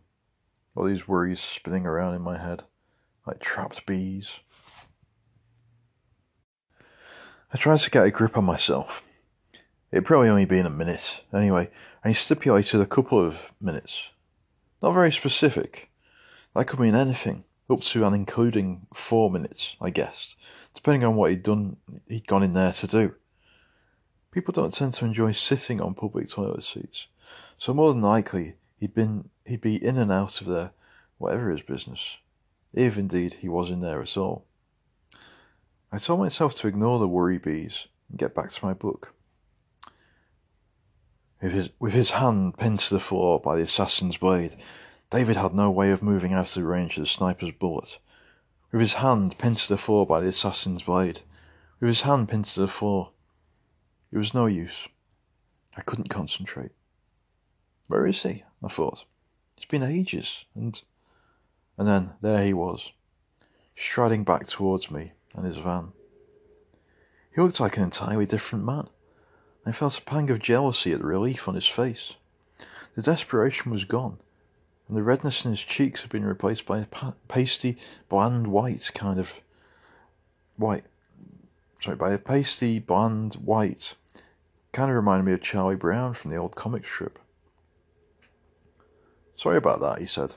All 0.75 0.85
these 0.85 1.07
worries 1.07 1.39
spinning 1.39 1.87
around 1.87 2.13
in 2.13 2.21
my 2.21 2.37
head, 2.37 2.65
like 3.25 3.39
trapped 3.39 3.87
bees. 3.87 4.41
I 7.51 7.57
tried 7.57 7.79
to 7.79 7.89
get 7.89 8.05
a 8.05 8.11
grip 8.11 8.37
on 8.37 8.45
myself. 8.45 9.03
It'd 9.91 10.05
probably 10.05 10.29
only 10.29 10.45
been 10.45 10.67
a 10.67 10.69
minute, 10.69 11.23
anyway, 11.33 11.71
and 12.03 12.13
he 12.13 12.15
stipulated 12.15 12.79
a 12.79 12.85
couple 12.85 13.25
of 13.25 13.53
minutes. 13.59 14.03
Not 14.83 14.93
very 14.93 15.11
specific. 15.11 15.89
That 16.55 16.67
could 16.67 16.79
mean 16.79 16.93
anything, 16.93 17.43
up 17.69 17.81
to 17.81 18.05
and 18.05 18.15
including 18.15 18.87
four 18.93 19.29
minutes, 19.29 19.75
I 19.81 19.89
guessed, 19.89 20.35
depending 20.73 21.03
on 21.03 21.15
what 21.15 21.31
he'd 21.31 21.43
done 21.43 21.77
he'd 22.07 22.27
gone 22.27 22.43
in 22.43 22.53
there 22.53 22.71
to 22.73 22.87
do. 22.87 23.15
People 24.31 24.51
don't 24.51 24.73
tend 24.73 24.93
to 24.95 25.05
enjoy 25.05 25.31
sitting 25.31 25.81
on 25.81 25.93
public 25.93 26.29
toilet 26.29 26.63
seats, 26.63 27.07
so 27.57 27.73
more 27.73 27.91
than 27.93 28.01
likely 28.01 28.55
he'd 28.79 28.93
been 28.93 29.29
he'd 29.45 29.61
be 29.61 29.83
in 29.83 29.97
and 29.97 30.11
out 30.11 30.41
of 30.41 30.47
there, 30.47 30.71
whatever 31.17 31.49
his 31.51 31.61
business, 31.61 32.17
if 32.73 32.97
indeed 32.97 33.35
he 33.35 33.49
was 33.49 33.69
in 33.69 33.79
there 33.79 34.01
at 34.01 34.17
all. 34.17 34.45
I 35.91 35.97
told 35.97 36.19
myself 36.19 36.55
to 36.55 36.67
ignore 36.67 36.99
the 36.99 37.07
worry 37.07 37.37
bees 37.37 37.87
and 38.09 38.19
get 38.19 38.35
back 38.35 38.51
to 38.51 38.65
my 38.65 38.73
book. 38.73 39.13
With 41.41 41.51
his, 41.53 41.69
with 41.79 41.93
his 41.93 42.11
hand 42.11 42.57
pinned 42.57 42.79
to 42.79 42.93
the 42.93 42.99
floor 42.99 43.39
by 43.39 43.55
the 43.55 43.61
assassin's 43.61 44.17
blade, 44.17 44.55
David 45.09 45.37
had 45.37 45.53
no 45.53 45.71
way 45.71 45.91
of 45.91 46.03
moving 46.03 46.33
out 46.33 46.49
of 46.49 46.53
the 46.53 46.63
range 46.63 46.97
of 46.97 47.03
the 47.03 47.07
sniper's 47.09 47.51
bullet. 47.51 47.99
With 48.71 48.81
his 48.81 48.95
hand 48.95 49.37
pinned 49.37 49.57
to 49.57 49.69
the 49.69 49.77
floor 49.77 50.05
by 50.05 50.19
the 50.19 50.27
assassin's 50.27 50.83
blade, 50.83 51.21
with 51.79 51.87
his 51.87 52.01
hand 52.01 52.27
pinned 52.27 52.45
to 52.45 52.59
the 52.59 52.67
floor, 52.67 53.11
it 54.11 54.17
was 54.17 54.33
no 54.33 54.45
use. 54.45 54.87
I 55.77 55.81
couldn't 55.81 56.09
concentrate. 56.09 56.71
Where 57.87 58.05
is 58.05 58.23
he? 58.23 58.43
I 58.63 58.67
thought. 58.67 59.05
It's 59.55 59.65
been 59.65 59.83
ages, 59.83 60.45
and 60.53 60.81
and 61.77 61.87
then 61.87 62.13
there 62.21 62.43
he 62.43 62.53
was, 62.53 62.91
striding 63.75 64.23
back 64.23 64.47
towards 64.47 64.89
me 64.91 65.13
and 65.35 65.45
his 65.45 65.57
van. 65.57 65.93
He 67.33 67.41
looked 67.41 67.59
like 67.59 67.77
an 67.77 67.83
entirely 67.83 68.25
different 68.25 68.65
man. 68.65 68.89
I 69.65 69.71
felt 69.71 69.99
a 69.99 70.01
pang 70.01 70.31
of 70.31 70.39
jealousy 70.39 70.91
at 70.91 70.99
the 70.99 71.05
relief 71.05 71.47
on 71.47 71.55
his 71.55 71.67
face. 71.67 72.13
The 72.95 73.01
desperation 73.03 73.71
was 73.71 73.83
gone, 73.85 74.17
and 74.87 74.95
the 74.95 75.03
redness 75.03 75.43
in 75.43 75.51
his 75.51 75.61
cheeks 75.61 76.01
had 76.01 76.11
been 76.11 76.25
replaced 76.25 76.65
by 76.65 76.79
a 76.79 77.13
pasty, 77.27 77.77
bland 78.09 78.47
white 78.47 78.91
kind 78.93 79.19
of 79.19 79.33
white. 80.55 80.85
Sorry, 81.81 81.95
by 81.95 82.13
a 82.13 82.17
pasty, 82.17 82.79
bland 82.79 83.35
white. 83.35 83.95
Kind 84.71 84.89
of 84.89 84.95
reminded 84.95 85.25
me 85.25 85.33
of 85.33 85.41
Charlie 85.41 85.75
Brown 85.75 86.13
from 86.13 86.31
the 86.31 86.37
old 86.37 86.55
comic 86.55 86.85
strip. 86.85 87.19
Sorry 89.35 89.57
about 89.57 89.81
that, 89.81 89.99
he 89.99 90.05
said. 90.05 90.35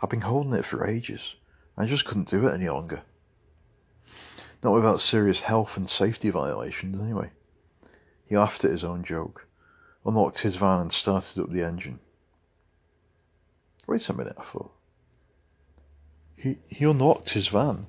I've 0.00 0.10
been 0.10 0.22
holding 0.22 0.52
it 0.54 0.64
for 0.64 0.86
ages. 0.86 1.36
I 1.76 1.86
just 1.86 2.04
couldn't 2.04 2.28
do 2.28 2.48
it 2.48 2.54
any 2.54 2.68
longer. 2.68 3.02
Not 4.62 4.74
without 4.74 5.00
serious 5.00 5.42
health 5.42 5.76
and 5.76 5.88
safety 5.88 6.30
violations, 6.30 7.00
anyway. 7.00 7.30
He 8.26 8.36
laughed 8.36 8.64
at 8.64 8.70
his 8.70 8.84
own 8.84 9.04
joke, 9.04 9.46
unlocked 10.04 10.40
his 10.40 10.56
van, 10.56 10.80
and 10.80 10.92
started 10.92 11.42
up 11.42 11.50
the 11.50 11.64
engine. 11.64 12.00
Wait 13.86 14.08
a 14.08 14.12
minute, 14.12 14.36
I 14.38 14.42
thought. 14.42 14.72
He, 16.36 16.58
he 16.66 16.84
unlocked 16.84 17.30
his 17.30 17.48
van, 17.48 17.86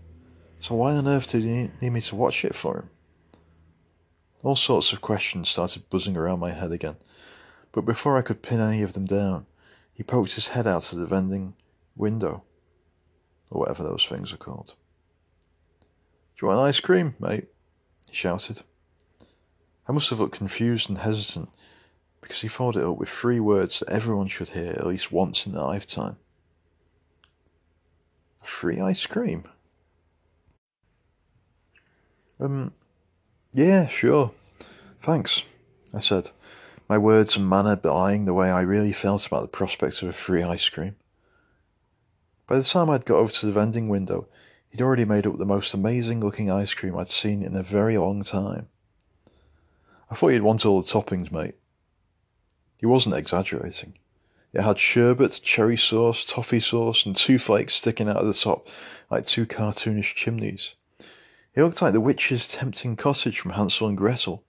so 0.59 0.75
why 0.75 0.93
on 0.93 1.07
earth 1.07 1.27
did 1.27 1.43
he 1.43 1.69
need 1.81 1.89
me 1.93 2.01
to 2.01 2.15
watch 2.15 2.45
it 2.45 2.55
for 2.55 2.77
him? 2.77 2.89
All 4.43 4.55
sorts 4.55 4.91
of 4.91 5.01
questions 5.01 5.49
started 5.49 5.89
buzzing 5.89 6.17
around 6.17 6.39
my 6.39 6.51
head 6.51 6.71
again, 6.71 6.97
but 7.71 7.85
before 7.85 8.17
I 8.17 8.21
could 8.21 8.41
pin 8.41 8.59
any 8.59 8.81
of 8.81 8.93
them 8.93 9.05
down, 9.05 9.45
he 9.93 10.03
poked 10.03 10.33
his 10.33 10.49
head 10.49 10.67
out 10.67 10.91
of 10.91 10.99
the 10.99 11.05
vending 11.05 11.55
window, 11.95 12.43
or 13.49 13.61
whatever 13.61 13.83
those 13.83 14.05
things 14.05 14.33
are 14.33 14.37
called. 14.37 14.73
Do 15.79 16.45
you 16.45 16.47
want 16.47 16.59
ice 16.59 16.79
cream, 16.79 17.15
mate? 17.19 17.47
he 18.09 18.15
shouted. 18.15 18.61
I 19.87 19.91
must 19.91 20.09
have 20.09 20.19
looked 20.19 20.37
confused 20.37 20.89
and 20.89 20.97
hesitant 20.97 21.49
because 22.23 22.41
he 22.41 22.47
followed 22.47 22.75
it 22.75 22.83
up 22.83 22.97
with 22.97 23.09
three 23.09 23.39
words 23.39 23.79
that 23.79 23.89
everyone 23.89 24.27
should 24.27 24.49
hear 24.49 24.71
at 24.71 24.87
least 24.87 25.11
once 25.11 25.45
in 25.45 25.53
their 25.53 25.63
lifetime. 25.63 26.17
Free 28.41 28.79
ice 28.81 29.05
cream? 29.05 29.45
Um, 32.39 32.73
yeah, 33.53 33.87
sure. 33.87 34.31
Thanks, 35.01 35.43
I 35.93 35.99
said, 35.99 36.31
my 36.89 36.97
words 36.97 37.37
and 37.37 37.47
manner 37.47 37.75
belying 37.75 38.25
the 38.25 38.33
way 38.33 38.49
I 38.49 38.61
really 38.61 38.93
felt 38.93 39.27
about 39.27 39.41
the 39.41 39.47
prospect 39.47 40.01
of 40.01 40.09
a 40.09 40.13
free 40.13 40.43
ice 40.43 40.67
cream. 40.69 40.95
By 42.47 42.57
the 42.57 42.63
time 42.63 42.89
I'd 42.89 43.05
got 43.05 43.17
over 43.17 43.31
to 43.31 43.45
the 43.45 43.51
vending 43.51 43.87
window, 43.87 44.27
he'd 44.69 44.81
already 44.81 45.05
made 45.05 45.25
up 45.25 45.37
the 45.37 45.45
most 45.45 45.73
amazing 45.73 46.19
looking 46.19 46.51
ice 46.51 46.73
cream 46.73 46.97
I'd 46.97 47.09
seen 47.09 47.43
in 47.43 47.55
a 47.55 47.63
very 47.63 47.97
long 47.97 48.23
time. 48.23 48.67
I 50.09 50.15
thought 50.15 50.29
you'd 50.29 50.43
want 50.43 50.65
all 50.65 50.81
the 50.81 50.87
toppings, 50.87 51.31
mate. 51.31 51.55
He 52.83 52.87
wasn't 52.87 53.15
exaggerating. 53.15 53.93
It 54.51 54.61
had 54.61 54.77
sherbet, 54.77 55.39
cherry 55.41 55.77
sauce, 55.77 56.25
toffee 56.25 56.59
sauce, 56.59 57.05
and 57.05 57.15
two 57.15 57.39
flakes 57.39 57.75
sticking 57.75 58.09
out 58.09 58.17
of 58.17 58.27
the 58.27 58.33
top 58.33 58.67
like 59.09 59.25
two 59.25 59.45
cartoonish 59.45 60.13
chimneys. 60.15 60.73
It 61.55 61.63
looked 61.63 61.81
like 61.81 61.93
the 61.93 62.01
witch's 62.01 62.45
tempting 62.45 62.97
cottage 62.97 63.39
from 63.39 63.51
Hansel 63.51 63.87
and 63.87 63.97
Gretel, 63.97 64.43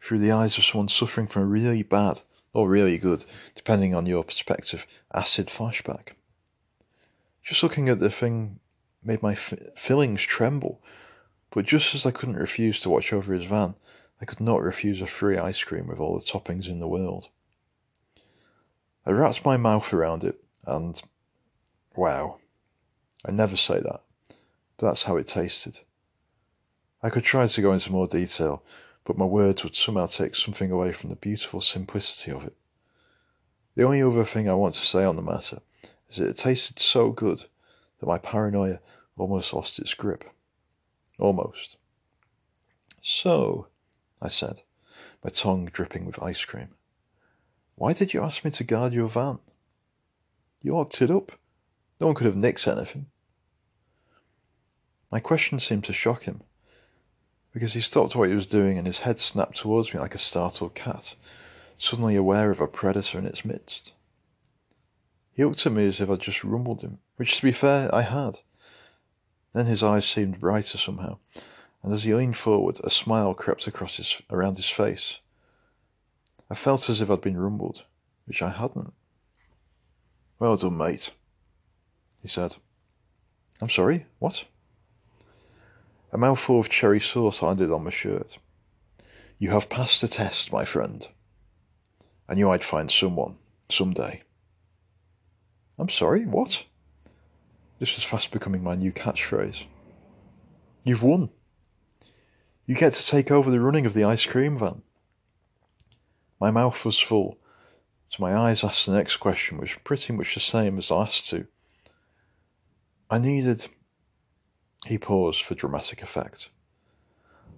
through 0.00 0.20
the 0.20 0.32
eyes 0.32 0.56
of 0.56 0.64
someone 0.64 0.88
suffering 0.88 1.26
from 1.26 1.42
a 1.42 1.44
really 1.44 1.82
bad, 1.82 2.22
or 2.54 2.70
really 2.70 2.96
good, 2.96 3.26
depending 3.54 3.94
on 3.94 4.06
your 4.06 4.24
perspective, 4.24 4.86
acid 5.12 5.48
flashback. 5.48 6.12
Just 7.42 7.62
looking 7.62 7.90
at 7.90 8.00
the 8.00 8.10
thing 8.10 8.60
made 9.04 9.22
my 9.22 9.32
f- 9.32 9.52
fillings 9.76 10.22
tremble, 10.22 10.80
but 11.50 11.66
just 11.66 11.94
as 11.94 12.06
I 12.06 12.12
couldn't 12.12 12.36
refuse 12.36 12.80
to 12.80 12.88
watch 12.88 13.12
over 13.12 13.34
his 13.34 13.44
van, 13.44 13.74
I 14.20 14.24
could 14.24 14.40
not 14.40 14.62
refuse 14.62 15.00
a 15.00 15.06
free 15.06 15.38
ice 15.38 15.62
cream 15.64 15.86
with 15.86 15.98
all 15.98 16.14
the 16.14 16.24
toppings 16.24 16.68
in 16.68 16.80
the 16.80 16.88
world. 16.88 17.28
I 19.06 19.10
wrapped 19.10 19.44
my 19.44 19.56
mouth 19.56 19.92
around 19.94 20.24
it, 20.24 20.42
and 20.66 21.00
wow, 21.96 22.38
I 23.24 23.30
never 23.30 23.56
say 23.56 23.80
that, 23.80 24.02
but 24.76 24.86
that's 24.86 25.04
how 25.04 25.16
it 25.16 25.26
tasted. 25.26 25.80
I 27.02 27.08
could 27.08 27.24
try 27.24 27.46
to 27.46 27.62
go 27.62 27.72
into 27.72 27.90
more 27.90 28.06
detail, 28.06 28.62
but 29.04 29.16
my 29.16 29.24
words 29.24 29.64
would 29.64 29.74
somehow 29.74 30.06
take 30.06 30.36
something 30.36 30.70
away 30.70 30.92
from 30.92 31.08
the 31.08 31.16
beautiful 31.16 31.62
simplicity 31.62 32.30
of 32.30 32.44
it. 32.44 32.54
The 33.74 33.84
only 33.84 34.02
other 34.02 34.24
thing 34.24 34.48
I 34.48 34.54
want 34.54 34.74
to 34.74 34.84
say 34.84 35.02
on 35.04 35.16
the 35.16 35.22
matter 35.22 35.60
is 36.10 36.16
that 36.16 36.28
it 36.28 36.36
tasted 36.36 36.78
so 36.78 37.10
good 37.10 37.44
that 38.00 38.06
my 38.06 38.18
paranoia 38.18 38.80
almost 39.16 39.54
lost 39.54 39.78
its 39.78 39.94
grip. 39.94 40.24
Almost. 41.18 41.76
So, 43.00 43.68
I 44.22 44.28
said, 44.28 44.62
my 45.24 45.30
tongue 45.30 45.70
dripping 45.72 46.04
with 46.06 46.22
ice 46.22 46.44
cream. 46.44 46.68
Why 47.74 47.92
did 47.92 48.12
you 48.12 48.22
ask 48.22 48.44
me 48.44 48.50
to 48.52 48.64
guard 48.64 48.92
your 48.92 49.08
van? 49.08 49.38
You 50.60 50.74
locked 50.76 51.00
it 51.00 51.10
up. 51.10 51.32
No 52.00 52.06
one 52.06 52.16
could 52.16 52.26
have 52.26 52.36
nicked 52.36 52.66
anything. 52.66 53.06
My 55.10 55.20
question 55.20 55.58
seemed 55.58 55.84
to 55.84 55.92
shock 55.92 56.24
him, 56.24 56.42
because 57.52 57.72
he 57.72 57.80
stopped 57.80 58.14
what 58.14 58.28
he 58.28 58.34
was 58.34 58.46
doing 58.46 58.78
and 58.78 58.86
his 58.86 59.00
head 59.00 59.18
snapped 59.18 59.56
towards 59.56 59.92
me 59.92 60.00
like 60.00 60.14
a 60.14 60.18
startled 60.18 60.74
cat, 60.74 61.14
suddenly 61.78 62.16
aware 62.16 62.50
of 62.50 62.60
a 62.60 62.66
predator 62.66 63.18
in 63.18 63.26
its 63.26 63.44
midst. 63.44 63.92
He 65.32 65.44
looked 65.44 65.64
at 65.66 65.72
me 65.72 65.86
as 65.86 66.00
if 66.00 66.10
I'd 66.10 66.20
just 66.20 66.44
rumbled 66.44 66.82
him, 66.82 66.98
which, 67.16 67.36
to 67.36 67.42
be 67.42 67.52
fair, 67.52 67.92
I 67.94 68.02
had. 68.02 68.40
Then 69.52 69.66
his 69.66 69.82
eyes 69.82 70.04
seemed 70.04 70.40
brighter 70.40 70.78
somehow, 70.78 71.18
and 71.82 71.92
as 71.92 72.04
he 72.04 72.14
leaned 72.14 72.36
forward, 72.36 72.78
a 72.84 72.90
smile 72.90 73.34
crept 73.34 73.66
across 73.66 73.96
his, 73.96 74.20
around 74.30 74.56
his 74.56 74.68
face. 74.68 75.20
I 76.50 76.54
felt 76.54 76.90
as 76.90 77.00
if 77.00 77.10
I'd 77.10 77.20
been 77.20 77.38
rumbled, 77.38 77.84
which 78.26 78.42
I 78.42 78.50
hadn't. 78.50 78.92
Well 80.38 80.56
done, 80.56 80.76
mate, 80.76 81.10
he 82.22 82.28
said. 82.28 82.56
I'm 83.60 83.70
sorry, 83.70 84.06
what? 84.18 84.44
A 86.12 86.18
mouthful 86.18 86.58
of 86.58 86.68
cherry 86.68 87.00
sauce 87.00 87.42
landed 87.42 87.70
on 87.70 87.84
my 87.84 87.90
shirt. 87.90 88.38
You 89.38 89.50
have 89.50 89.70
passed 89.70 90.00
the 90.00 90.08
test, 90.08 90.52
my 90.52 90.64
friend. 90.64 91.06
I 92.28 92.34
knew 92.34 92.50
I'd 92.50 92.64
find 92.64 92.90
someone, 92.90 93.36
someday. 93.70 94.22
I'm 95.78 95.88
sorry, 95.88 96.26
what? 96.26 96.64
This 97.78 97.96
was 97.96 98.04
fast 98.04 98.30
becoming 98.32 98.62
my 98.62 98.74
new 98.74 98.92
catchphrase. 98.92 99.64
You've 100.84 101.02
won. 101.02 101.30
You 102.66 102.74
get 102.74 102.94
to 102.94 103.06
take 103.06 103.30
over 103.30 103.50
the 103.50 103.60
running 103.60 103.86
of 103.86 103.94
the 103.94 104.04
ice 104.04 104.26
cream 104.26 104.58
van. 104.58 104.82
My 106.40 106.50
mouth 106.50 106.84
was 106.84 106.98
full, 106.98 107.38
so 108.08 108.16
my 108.22 108.34
eyes 108.34 108.64
asked 108.64 108.86
the 108.86 108.92
next 108.92 109.16
question, 109.16 109.58
which 109.58 109.74
was 109.74 109.82
pretty 109.84 110.12
much 110.12 110.34
the 110.34 110.40
same 110.40 110.78
as 110.78 110.88
the 110.88 110.94
last 110.94 111.28
two. 111.28 111.46
I 113.10 113.18
needed. 113.18 113.66
He 114.86 114.98
paused 114.98 115.42
for 115.42 115.54
dramatic 115.54 116.02
effect. 116.02 116.48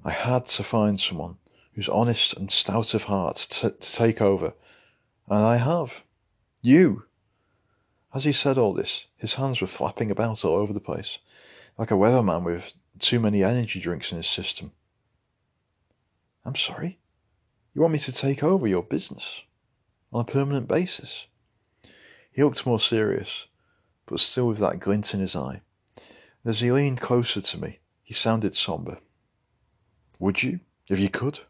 I 0.04 0.10
had 0.10 0.46
to 0.46 0.64
find 0.64 0.98
someone 0.98 1.36
who's 1.74 1.88
honest 1.88 2.34
and 2.34 2.50
stout 2.50 2.94
of 2.94 3.04
heart 3.04 3.36
to, 3.36 3.70
to 3.70 3.92
take 3.92 4.20
over, 4.20 4.54
and 5.28 5.44
I 5.44 5.56
have. 5.56 6.02
You! 6.60 7.04
As 8.14 8.24
he 8.24 8.32
said 8.32 8.58
all 8.58 8.74
this, 8.74 9.06
his 9.16 9.34
hands 9.34 9.60
were 9.60 9.66
flapping 9.66 10.10
about 10.10 10.44
all 10.44 10.54
over 10.54 10.72
the 10.72 10.80
place, 10.80 11.18
like 11.78 11.90
a 11.90 11.94
weatherman 11.94 12.44
with 12.44 12.74
too 12.98 13.20
many 13.20 13.42
energy 13.42 13.80
drinks 13.80 14.10
in 14.12 14.18
his 14.18 14.26
system. 14.26 14.72
I'm 16.44 16.56
sorry? 16.56 16.98
You 17.74 17.80
want 17.80 17.92
me 17.92 17.98
to 18.00 18.12
take 18.12 18.42
over 18.42 18.66
your 18.66 18.82
business? 18.82 19.42
On 20.12 20.20
a 20.20 20.24
permanent 20.24 20.68
basis? 20.68 21.26
He 22.30 22.42
looked 22.42 22.66
more 22.66 22.80
serious, 22.80 23.46
but 24.06 24.20
still 24.20 24.48
with 24.48 24.58
that 24.58 24.80
glint 24.80 25.14
in 25.14 25.20
his 25.20 25.36
eye. 25.36 25.62
As 26.44 26.60
he 26.60 26.72
leaned 26.72 27.00
closer 27.00 27.40
to 27.40 27.58
me, 27.58 27.78
he 28.02 28.14
sounded 28.14 28.56
somber. 28.56 28.98
Would 30.18 30.42
you, 30.42 30.60
if 30.88 30.98
you 30.98 31.08
could? 31.08 31.40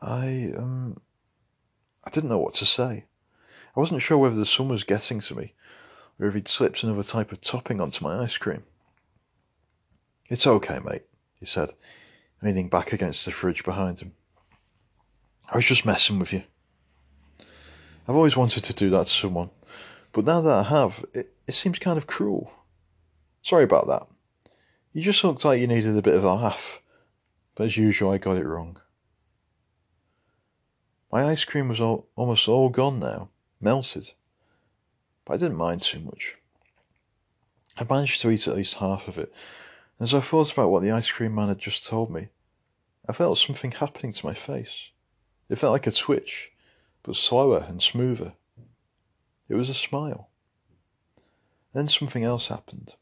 I, 0.00 0.52
um, 0.56 1.00
I 2.04 2.10
didn't 2.10 2.30
know 2.30 2.38
what 2.38 2.54
to 2.54 2.66
say. 2.66 3.04
I 3.76 3.80
wasn't 3.80 4.02
sure 4.02 4.18
whether 4.18 4.36
the 4.36 4.46
sun 4.46 4.68
was 4.68 4.84
getting 4.84 5.20
to 5.20 5.34
me, 5.34 5.54
or 6.18 6.26
if 6.26 6.34
he'd 6.34 6.48
slipped 6.48 6.82
another 6.82 7.02
type 7.02 7.32
of 7.32 7.40
topping 7.40 7.80
onto 7.80 8.04
my 8.04 8.22
ice 8.22 8.38
cream. 8.38 8.64
It's 10.28 10.46
okay, 10.46 10.78
mate, 10.78 11.04
he 11.38 11.46
said, 11.46 11.72
leaning 12.42 12.68
back 12.68 12.92
against 12.92 13.24
the 13.24 13.30
fridge 13.32 13.64
behind 13.64 14.00
him. 14.00 14.12
I 15.48 15.56
was 15.56 15.64
just 15.64 15.86
messing 15.86 16.18
with 16.18 16.32
you. 16.32 16.42
I've 18.08 18.14
always 18.14 18.36
wanted 18.36 18.64
to 18.64 18.74
do 18.74 18.90
that 18.90 19.06
to 19.06 19.12
someone, 19.12 19.50
but 20.12 20.24
now 20.24 20.40
that 20.40 20.54
I 20.54 20.62
have, 20.64 21.04
it, 21.12 21.32
it 21.46 21.52
seems 21.52 21.78
kind 21.78 21.98
of 21.98 22.06
cruel. 22.06 22.52
Sorry 23.42 23.64
about 23.64 23.86
that. 23.88 24.06
You 24.92 25.02
just 25.02 25.22
looked 25.22 25.44
like 25.44 25.60
you 25.60 25.66
needed 25.66 25.96
a 25.96 26.02
bit 26.02 26.14
of 26.14 26.24
a 26.24 26.32
laugh, 26.32 26.80
but 27.54 27.66
as 27.66 27.76
usual, 27.76 28.10
I 28.10 28.18
got 28.18 28.38
it 28.38 28.46
wrong. 28.46 28.78
My 31.12 31.24
ice 31.24 31.44
cream 31.44 31.68
was 31.68 31.80
all, 31.80 32.08
almost 32.16 32.48
all 32.48 32.68
gone 32.68 32.98
now, 32.98 33.30
melted, 33.60 34.12
but 35.24 35.34
I 35.34 35.36
didn't 35.36 35.56
mind 35.56 35.82
too 35.82 36.00
much. 36.00 36.36
I 37.78 37.84
managed 37.84 38.20
to 38.22 38.30
eat 38.30 38.48
at 38.48 38.56
least 38.56 38.74
half 38.74 39.06
of 39.06 39.18
it, 39.18 39.32
as 39.98 40.12
I 40.12 40.20
thought 40.20 40.52
about 40.52 40.70
what 40.70 40.82
the 40.82 40.90
ice 40.90 41.10
cream 41.10 41.34
man 41.34 41.48
had 41.48 41.58
just 41.58 41.86
told 41.86 42.10
me, 42.10 42.28
I 43.08 43.12
felt 43.12 43.38
something 43.38 43.72
happening 43.72 44.12
to 44.12 44.26
my 44.26 44.34
face. 44.34 44.90
It 45.48 45.58
felt 45.58 45.72
like 45.72 45.86
a 45.86 45.92
twitch, 45.92 46.50
but 47.02 47.16
slower 47.16 47.64
and 47.68 47.80
smoother. 47.80 48.34
It 49.48 49.54
was 49.54 49.68
a 49.68 49.74
smile. 49.74 50.28
Then 51.72 51.88
something 51.88 52.24
else 52.24 52.48
happened. 52.48 52.96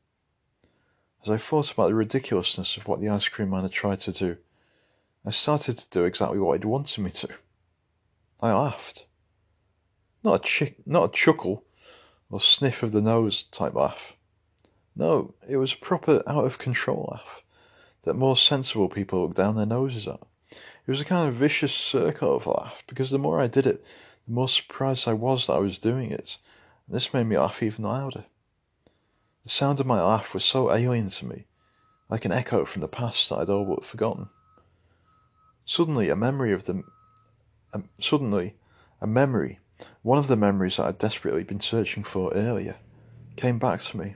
As 1.23 1.31
I 1.31 1.39
thought 1.39 1.73
about 1.73 1.89
the 1.89 1.95
ridiculousness 1.95 2.77
of 2.77 2.87
what 2.87 3.01
the 3.01 3.09
ice 3.09 3.29
cream 3.29 3.51
man 3.51 3.63
had 3.63 3.73
tried 3.73 4.01
to 4.01 4.13
do, 4.13 4.37
I 5.25 5.31
started 5.31 5.79
to 5.79 5.89
do 5.89 6.05
exactly 6.05 6.39
what 6.39 6.53
he'd 6.53 6.67
wanted 6.67 7.01
me 7.01 7.11
to. 7.13 7.29
I 8.41 8.53
laughed. 8.53 9.07
Not 10.23 10.41
a, 10.41 10.45
chick- 10.45 10.87
not 10.87 11.11
a 11.11 11.13
chuckle 11.13 11.65
or 12.31 12.41
sniff 12.41 12.83
of 12.83 12.93
the 12.93 13.01
nose 13.01 13.45
type 13.45 13.75
laugh. 13.75 14.17
No, 14.97 15.35
it 15.49 15.57
was 15.57 15.73
a 15.73 15.77
proper 15.77 16.23
out 16.27 16.45
of 16.45 16.59
control 16.59 17.09
laugh 17.13 17.43
that 18.03 18.15
more 18.15 18.37
sensible 18.37 18.89
people 18.89 19.23
look 19.23 19.35
down 19.35 19.57
their 19.57 19.67
noses 19.67 20.07
at. 20.07 20.21
It 20.51 20.91
was 20.91 21.01
a 21.01 21.05
kind 21.05 21.29
of 21.29 21.35
vicious 21.35 21.73
circle 21.73 22.37
of 22.37 22.47
laugh 22.47 22.85
because 22.87 23.11
the 23.11 23.19
more 23.19 23.41
I 23.41 23.47
did 23.47 23.67
it, 23.67 23.85
the 24.27 24.33
more 24.33 24.49
surprised 24.49 25.09
I 25.09 25.15
was 25.15 25.47
that 25.47 25.55
I 25.55 25.59
was 25.59 25.79
doing 25.79 26.13
it, 26.13 26.39
and 26.87 26.95
this 26.95 27.13
made 27.13 27.25
me 27.25 27.39
laugh 27.39 27.63
even 27.63 27.85
louder. 27.85 28.27
The 29.43 29.51
sound 29.51 29.81
of 29.81 29.87
my 29.87 30.01
laugh 30.01 30.33
was 30.33 30.45
so 30.45 30.73
alien 30.73 31.09
to 31.11 31.27
me, 31.27 31.47
like 32.09 32.25
an 32.25 32.33
echo 32.33 32.65
from 32.65 32.83
the 32.83 32.89
past 32.89 33.29
that 33.29 33.39
I'd 33.39 33.49
all 33.51 33.65
but 33.65 33.85
forgotten. 33.85 34.29
Suddenly, 35.67 36.09
a 36.11 36.17
memory 36.17 36.53
of 36.53 36.65
the 36.65 36.83
um, 37.73 37.89
suddenly, 38.01 38.55
a 39.01 39.07
memory, 39.07 39.59
one 40.03 40.19
of 40.19 40.29
the 40.29 40.37
memories 40.37 40.77
that 40.77 40.87
I'd 40.87 40.99
desperately 40.99 41.43
been 41.43 41.61
searching 41.61 42.05
for 42.05 42.33
earlier, 42.33 42.77
came 43.37 43.59
back 43.59 43.81
to 43.81 43.97
me. 43.97 44.15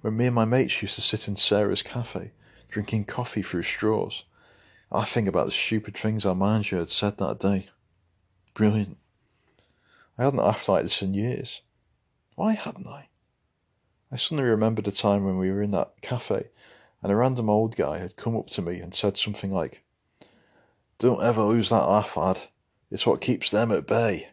When 0.00 0.16
me 0.16 0.26
and 0.26 0.34
my 0.34 0.44
mates 0.44 0.80
used 0.80 0.94
to 0.94 1.02
sit 1.02 1.28
in 1.28 1.36
Sarah's 1.36 1.82
cafe, 1.82 2.32
drinking 2.68 3.04
coffee 3.04 3.42
through 3.42 3.64
straws, 3.64 4.24
I 4.90 5.04
think 5.04 5.28
about 5.28 5.46
the 5.46 5.52
stupid 5.52 5.96
things 5.96 6.24
our 6.24 6.34
manager 6.34 6.78
had 6.78 6.90
said 6.90 7.18
that 7.18 7.38
day. 7.38 7.68
Brilliant. 8.54 8.96
I 10.18 10.24
hadn't 10.24 10.40
laughed 10.40 10.68
like 10.68 10.82
this 10.82 11.02
in 11.02 11.14
years. 11.14 11.62
Why 12.34 12.52
hadn't 12.52 12.86
I? 12.86 13.08
I 14.10 14.16
suddenly 14.16 14.44
remembered 14.44 14.88
a 14.88 14.92
time 14.92 15.24
when 15.24 15.38
we 15.38 15.50
were 15.50 15.62
in 15.62 15.70
that 15.72 15.92
cafe 16.02 16.48
and 17.02 17.10
a 17.10 17.16
random 17.16 17.48
old 17.48 17.76
guy 17.76 17.98
had 17.98 18.16
come 18.16 18.36
up 18.36 18.48
to 18.48 18.62
me 18.62 18.80
and 18.80 18.94
said 18.94 19.16
something 19.16 19.52
like, 19.52 19.82
Don't 20.98 21.22
ever 21.22 21.42
lose 21.42 21.70
that 21.70 21.88
laugh, 21.88 22.16
lad. 22.16 22.42
It's 22.90 23.06
what 23.06 23.20
keeps 23.20 23.50
them 23.50 23.70
at 23.72 23.86
bay. 23.86 24.28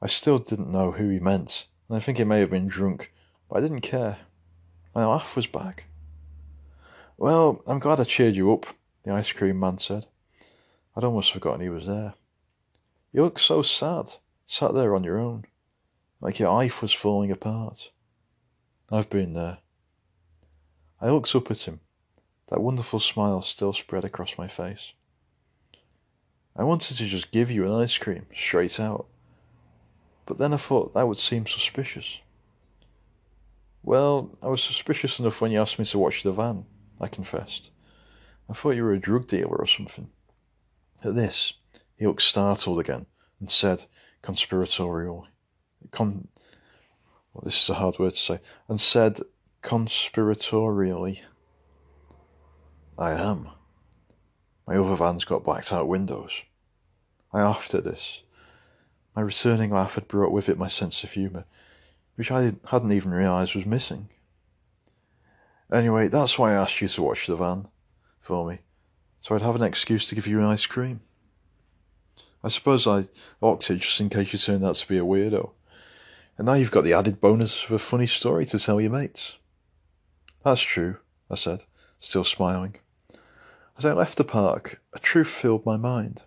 I 0.00 0.06
still 0.06 0.38
didn't 0.38 0.70
know 0.70 0.92
who 0.92 1.08
he 1.08 1.18
meant, 1.18 1.66
and 1.88 1.96
I 1.96 2.00
think 2.00 2.18
he 2.18 2.24
may 2.24 2.40
have 2.40 2.50
been 2.50 2.68
drunk, 2.68 3.12
but 3.48 3.58
I 3.58 3.60
didn't 3.60 3.80
care. 3.80 4.18
My 4.94 5.06
laugh 5.06 5.36
was 5.36 5.46
back. 5.46 5.84
Well, 7.16 7.62
I'm 7.66 7.78
glad 7.78 8.00
I 8.00 8.04
cheered 8.04 8.36
you 8.36 8.52
up, 8.52 8.66
the 9.04 9.12
ice 9.12 9.32
cream 9.32 9.60
man 9.60 9.78
said. 9.78 10.06
I'd 10.96 11.04
almost 11.04 11.32
forgotten 11.32 11.60
he 11.60 11.68
was 11.68 11.86
there. 11.86 12.14
You 13.12 13.22
look 13.22 13.38
so 13.38 13.62
sad, 13.62 14.14
sat 14.46 14.74
there 14.74 14.94
on 14.94 15.04
your 15.04 15.18
own, 15.18 15.44
like 16.20 16.38
your 16.38 16.52
life 16.52 16.82
was 16.82 16.92
falling 16.92 17.30
apart. 17.30 17.90
I've 18.90 19.10
been 19.10 19.32
there. 19.32 19.58
I 21.00 21.10
looked 21.10 21.34
up 21.34 21.50
at 21.50 21.60
him. 21.60 21.80
That 22.48 22.60
wonderful 22.60 23.00
smile 23.00 23.42
still 23.42 23.72
spread 23.72 24.04
across 24.04 24.38
my 24.38 24.48
face. 24.48 24.92
I 26.56 26.62
wanted 26.62 26.96
to 26.98 27.06
just 27.06 27.30
give 27.30 27.50
you 27.50 27.64
an 27.64 27.80
ice 27.80 27.98
cream, 27.98 28.26
straight 28.34 28.78
out. 28.78 29.06
But 30.26 30.38
then 30.38 30.54
I 30.54 30.56
thought 30.56 30.94
that 30.94 31.08
would 31.08 31.18
seem 31.18 31.46
suspicious. 31.46 32.18
Well, 33.86 34.30
I 34.42 34.48
was 34.48 34.62
suspicious 34.62 35.18
enough 35.18 35.42
when 35.42 35.52
you 35.52 35.60
asked 35.60 35.78
me 35.78 35.84
to 35.84 35.98
watch 35.98 36.22
the 36.22 36.32
van. 36.32 36.64
I 36.98 37.06
confessed. 37.06 37.70
I 38.48 38.54
thought 38.54 38.76
you 38.76 38.82
were 38.82 38.94
a 38.94 38.98
drug 38.98 39.28
dealer 39.28 39.56
or 39.56 39.66
something. 39.66 40.08
At 41.02 41.14
this, 41.14 41.52
he 41.94 42.06
looked 42.06 42.22
startled 42.22 42.80
again 42.80 43.04
and 43.38 43.50
said, 43.50 43.84
conspiratorially, 44.22 45.26
con, 45.90 46.28
well, 47.34 47.42
this 47.44 47.62
is 47.62 47.68
a 47.68 47.74
hard 47.74 47.98
word 47.98 48.12
to 48.12 48.16
say, 48.16 48.40
and 48.68 48.80
said, 48.80 49.20
conspiratorially, 49.62 51.20
I 52.98 53.10
am. 53.10 53.50
My 54.66 54.76
other 54.76 54.96
van's 54.96 55.26
got 55.26 55.44
blacked 55.44 55.74
out 55.74 55.88
windows. 55.88 56.32
I 57.34 57.42
laughed 57.42 57.74
at 57.74 57.84
this. 57.84 58.22
My 59.14 59.20
returning 59.20 59.72
laugh 59.72 59.96
had 59.96 60.08
brought 60.08 60.32
with 60.32 60.48
it 60.48 60.56
my 60.56 60.68
sense 60.68 61.04
of 61.04 61.12
humour, 61.12 61.44
which 62.16 62.30
I 62.30 62.52
hadn't 62.66 62.92
even 62.92 63.12
realised 63.12 63.54
was 63.54 63.66
missing. 63.66 64.08
Anyway, 65.72 66.08
that's 66.08 66.38
why 66.38 66.52
I 66.52 66.60
asked 66.60 66.80
you 66.80 66.88
to 66.88 67.02
watch 67.02 67.26
the 67.26 67.36
van 67.36 67.68
for 68.20 68.46
me, 68.46 68.60
so 69.20 69.34
I'd 69.34 69.42
have 69.42 69.56
an 69.56 69.62
excuse 69.62 70.08
to 70.08 70.14
give 70.14 70.26
you 70.26 70.38
an 70.38 70.46
ice 70.46 70.66
cream. 70.66 71.00
I 72.42 72.48
suppose 72.48 72.86
I 72.86 73.06
locked 73.40 73.70
it 73.70 73.80
just 73.80 74.00
in 74.00 74.10
case 74.10 74.32
you 74.32 74.38
turned 74.38 74.64
out 74.64 74.74
to 74.76 74.88
be 74.88 74.98
a 74.98 75.02
weirdo. 75.02 75.52
And 76.36 76.46
now 76.46 76.54
you've 76.54 76.70
got 76.70 76.84
the 76.84 76.92
added 76.92 77.20
bonus 77.20 77.64
of 77.64 77.72
a 77.72 77.78
funny 77.78 78.06
story 78.06 78.44
to 78.46 78.58
tell 78.58 78.80
your 78.80 78.90
mates. 78.90 79.36
That's 80.44 80.60
true, 80.60 80.98
I 81.30 81.36
said, 81.36 81.64
still 82.00 82.24
smiling. 82.24 82.76
As 83.78 83.86
I 83.86 83.92
left 83.92 84.18
the 84.18 84.24
park, 84.24 84.80
a 84.92 84.98
truth 84.98 85.28
filled 85.28 85.64
my 85.64 85.76
mind. 85.76 86.24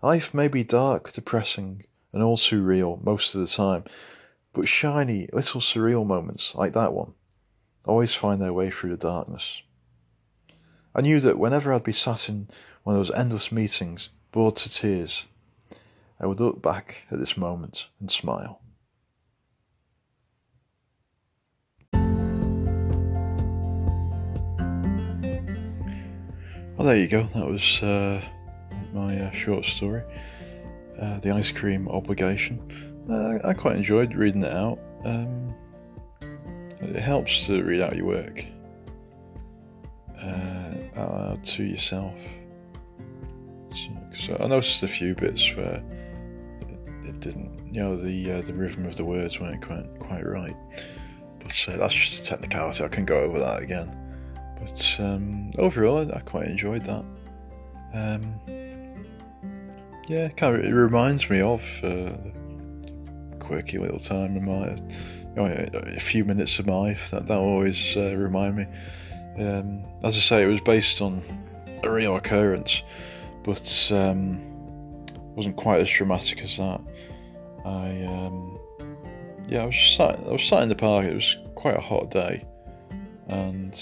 Life 0.00 0.32
may 0.32 0.48
be 0.48 0.62
dark, 0.62 1.12
depressing, 1.12 1.86
and 2.12 2.22
all 2.22 2.36
too 2.36 2.62
real 2.62 3.00
most 3.02 3.34
of 3.34 3.40
the 3.40 3.46
time, 3.46 3.84
but 4.54 4.68
shiny, 4.68 5.28
little 5.32 5.60
surreal 5.60 6.06
moments 6.06 6.54
like 6.54 6.72
that 6.72 6.92
one 6.92 7.12
always 7.84 8.14
find 8.14 8.40
their 8.40 8.52
way 8.52 8.70
through 8.70 8.90
the 8.90 8.96
darkness. 8.96 9.60
I 10.94 11.02
knew 11.02 11.20
that 11.20 11.38
whenever 11.38 11.72
I'd 11.72 11.82
be 11.82 11.92
sat 11.92 12.28
in 12.28 12.48
one 12.84 12.96
of 12.96 13.00
those 13.06 13.14
endless 13.16 13.52
meetings, 13.52 14.08
bored 14.32 14.56
to 14.56 14.70
tears, 14.70 15.24
I 16.20 16.26
would 16.26 16.40
look 16.40 16.62
back 16.62 17.02
at 17.10 17.18
this 17.18 17.36
moment 17.36 17.88
and 18.00 18.10
smile. 18.10 18.60
Well, 26.76 26.86
there 26.86 26.96
you 26.96 27.08
go. 27.08 27.28
That 27.34 27.46
was 27.46 27.82
uh, 27.82 28.22
my 28.92 29.20
uh, 29.20 29.30
short 29.32 29.64
story, 29.64 30.02
uh, 31.00 31.18
The 31.20 31.30
Ice 31.30 31.50
Cream 31.50 31.88
Obligation. 31.88 32.93
Uh, 33.10 33.38
I 33.44 33.52
quite 33.52 33.76
enjoyed 33.76 34.14
reading 34.14 34.42
it 34.42 34.52
out. 34.52 34.78
Um, 35.04 35.54
it 36.80 37.00
helps 37.00 37.46
to 37.46 37.62
read 37.62 37.80
out 37.80 37.96
your 37.96 38.06
work 38.06 38.44
uh, 40.22 41.00
out 41.00 41.44
to 41.44 41.64
yourself. 41.64 42.14
So, 43.70 44.26
so, 44.26 44.36
I 44.40 44.46
noticed 44.46 44.82
a 44.82 44.88
few 44.88 45.14
bits 45.14 45.54
where 45.56 45.82
it, 46.60 47.08
it 47.08 47.20
didn't, 47.20 47.72
you 47.72 47.82
know, 47.82 47.96
the 47.96 48.32
uh, 48.32 48.40
the 48.42 48.54
rhythm 48.54 48.86
of 48.86 48.96
the 48.96 49.04
words 49.04 49.38
weren't 49.38 49.64
quite 49.64 49.86
quite 49.98 50.26
right. 50.26 50.56
But 51.40 51.74
uh, 51.74 51.76
that's 51.76 51.94
just 51.94 52.22
a 52.22 52.24
technicality. 52.24 52.84
I 52.84 52.88
can 52.88 53.04
go 53.04 53.18
over 53.20 53.38
that 53.38 53.62
again. 53.62 53.94
But 54.58 54.96
um, 54.98 55.52
overall, 55.58 55.98
I, 55.98 56.16
I, 56.16 56.20
quite 56.20 56.46
enjoyed 56.46 56.84
that. 56.84 57.04
Um, 57.92 58.40
yeah, 60.08 60.28
kind 60.28 60.56
of, 60.56 60.64
it 60.64 60.72
reminds 60.72 61.28
me 61.28 61.40
of 61.40 61.62
uh, 61.82 62.12
quirky 63.44 63.78
little 63.78 63.98
time 63.98 64.36
in 64.36 64.44
my 64.44 64.76
a 65.36 66.00
few 66.00 66.24
minutes 66.24 66.58
of 66.58 66.66
my 66.66 66.74
life. 66.74 67.10
That 67.10 67.26
that 67.26 67.38
always 67.38 67.96
uh, 67.96 68.14
remind 68.16 68.56
me. 68.56 68.66
Um, 69.38 69.84
as 70.04 70.16
I 70.16 70.20
say, 70.20 70.42
it 70.42 70.46
was 70.46 70.60
based 70.60 71.00
on 71.00 71.22
a 71.82 71.90
real 71.90 72.16
occurrence, 72.16 72.82
but 73.44 73.88
um, 73.90 74.40
wasn't 75.34 75.56
quite 75.56 75.80
as 75.80 75.90
dramatic 75.90 76.42
as 76.42 76.56
that. 76.56 76.80
I 77.64 78.04
um, 78.04 78.58
yeah, 79.48 79.62
I 79.62 79.66
was 79.66 79.76
sat 79.96 80.18
I 80.20 80.32
was 80.32 80.44
sat 80.44 80.62
in 80.62 80.68
the 80.68 80.74
park. 80.74 81.06
It 81.06 81.14
was 81.14 81.36
quite 81.54 81.76
a 81.76 81.80
hot 81.80 82.10
day, 82.10 82.44
and 83.28 83.74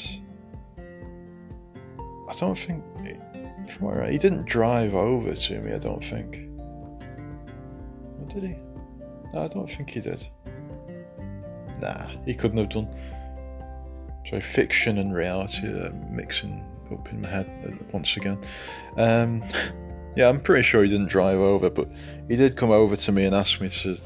I 2.29 2.35
don't 2.39 2.59
think 2.59 2.83
from 3.71 3.87
where 3.87 4.11
he 4.11 4.19
didn't 4.19 4.47
drive 4.47 4.95
over 4.95 5.35
to 5.35 5.61
me. 5.61 5.73
I 5.73 5.79
don't 5.79 6.05
think. 6.05 6.49
Did 8.33 8.45
he? 8.45 8.72
No, 9.33 9.45
I 9.45 9.49
don't 9.49 9.71
think 9.71 9.91
he 9.91 10.01
did. 10.01 10.27
Nah, 11.81 12.07
he 12.25 12.35
couldn't 12.35 12.59
have 12.59 12.69
done. 12.69 12.89
So 14.31 14.41
fiction 14.41 14.99
and 14.99 15.15
reality 15.15 15.67
are 15.67 15.91
mixing 16.11 16.65
up 16.93 17.11
in 17.11 17.23
my 17.23 17.29
head 17.29 17.79
once 17.93 18.17
again. 18.17 18.39
Um, 18.97 19.43
yeah, 20.17 20.29
I'm 20.29 20.41
pretty 20.41 20.63
sure 20.63 20.85
he 20.85 20.91
didn't 20.91 21.09
drive 21.09 21.39
over, 21.39 21.71
but 21.71 21.89
he 22.29 22.37
did 22.37 22.57
come 22.57 22.71
over 22.71 22.95
to 22.95 23.13
me 23.13 23.25
and 23.25 23.35
ask 23.35 23.61
me 23.61 23.69
to 23.69 23.99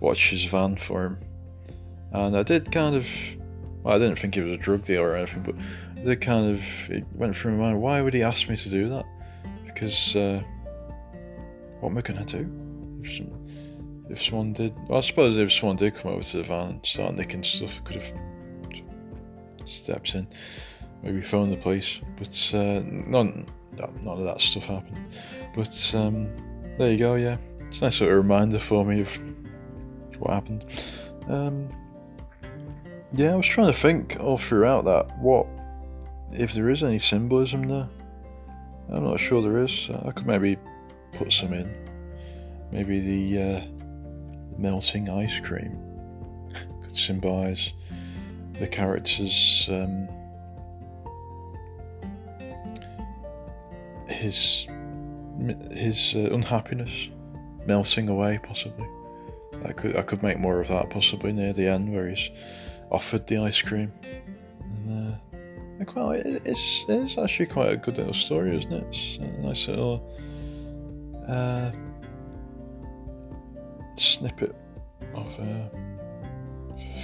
watch 0.00 0.30
his 0.30 0.44
van 0.44 0.76
for 0.76 1.06
him. 1.06 1.18
And 2.12 2.36
I 2.36 2.42
did 2.42 2.70
kind 2.70 2.94
of. 2.94 3.06
Well, 3.82 3.94
I 3.94 3.98
didn't 3.98 4.18
think 4.18 4.34
he 4.34 4.40
was 4.40 4.52
a 4.52 4.56
drug 4.56 4.84
dealer 4.84 5.10
or 5.10 5.16
anything, 5.16 5.42
but 5.42 5.54
I 6.00 6.04
did 6.04 6.20
kind 6.20 6.54
of. 6.54 6.90
It 6.90 7.04
went 7.14 7.36
through 7.36 7.56
my 7.56 7.64
mind 7.66 7.82
why 7.82 8.00
would 8.00 8.14
he 8.14 8.22
ask 8.22 8.48
me 8.48 8.56
to 8.56 8.68
do 8.68 8.88
that? 8.90 9.04
Because. 9.66 10.14
Uh, 10.14 10.42
what 11.80 11.90
am 11.90 11.98
I 11.98 12.00
going 12.00 12.24
to 12.24 12.38
do? 12.38 13.43
If, 14.08 14.20
some, 14.20 14.30
someone 14.30 14.52
did. 14.52 14.74
Well, 14.88 14.98
I 14.98 15.02
suppose 15.02 15.36
if 15.36 15.52
someone 15.52 15.76
did 15.76 15.94
come 15.94 16.12
over 16.12 16.22
to 16.22 16.36
the 16.38 16.42
van 16.42 16.70
and 16.70 16.86
start 16.86 17.14
nicking 17.14 17.44
stuff, 17.44 17.82
could 17.84 18.02
have 18.02 18.18
stepped 19.66 20.14
in, 20.14 20.26
maybe 21.02 21.22
phoned 21.22 21.52
the 21.52 21.56
police. 21.56 21.98
But 22.18 22.50
uh, 22.52 22.80
none, 22.84 23.46
none 23.76 24.18
of 24.18 24.24
that 24.24 24.40
stuff 24.40 24.64
happened. 24.64 24.98
But 25.54 25.94
um, 25.94 26.28
there 26.78 26.90
you 26.90 26.98
go, 26.98 27.14
yeah. 27.14 27.36
It's 27.70 27.78
a 27.78 27.84
nice 27.84 27.96
sort 27.96 28.12
of 28.12 28.18
reminder 28.18 28.58
for 28.58 28.84
me 28.84 29.00
of 29.00 29.18
what 30.18 30.32
happened. 30.32 30.64
Um, 31.28 31.68
yeah, 33.12 33.32
I 33.32 33.36
was 33.36 33.46
trying 33.46 33.72
to 33.72 33.78
think 33.78 34.16
all 34.20 34.38
throughout 34.38 34.84
that 34.84 35.18
what 35.18 35.46
if 36.32 36.52
there 36.52 36.68
is 36.68 36.82
any 36.82 36.98
symbolism 36.98 37.62
there. 37.68 37.88
I'm 38.90 39.04
not 39.04 39.18
sure 39.18 39.42
there 39.42 39.58
is. 39.58 39.88
I 40.04 40.10
could 40.10 40.26
maybe 40.26 40.58
put 41.12 41.32
some 41.32 41.52
in. 41.52 41.72
Maybe 42.70 43.00
the 43.00 43.42
uh, 43.42 43.73
melting 44.58 45.08
ice 45.08 45.40
cream 45.40 45.78
could 46.82 46.96
symbolise 46.96 47.72
the 48.54 48.66
character's 48.66 49.68
um, 49.70 50.08
his 54.08 54.66
his 55.72 56.14
uh, 56.14 56.30
unhappiness 56.32 57.08
melting 57.66 58.08
away, 58.08 58.38
possibly. 58.42 58.86
I 59.64 59.72
could 59.72 59.96
I 59.96 60.02
could 60.02 60.22
make 60.22 60.38
more 60.38 60.60
of 60.60 60.68
that 60.68 60.90
possibly 60.90 61.32
near 61.32 61.52
the 61.52 61.66
end 61.66 61.92
where 61.92 62.08
he's 62.08 62.30
offered 62.90 63.26
the 63.26 63.38
ice 63.38 63.60
cream. 63.62 63.92
And, 64.60 65.14
uh, 65.14 65.16
it's 66.44 66.84
it's 66.88 67.18
actually 67.18 67.46
quite 67.46 67.72
a 67.72 67.76
good 67.76 67.96
little 67.96 68.14
story, 68.14 68.58
isn't 68.58 68.72
it? 68.72 68.86
It's 68.90 69.18
a 69.18 69.42
nice 69.42 69.66
little 69.66 70.08
uh, 71.28 71.72
snippet 73.96 74.54
of 75.14 75.26
uh, 75.38 75.68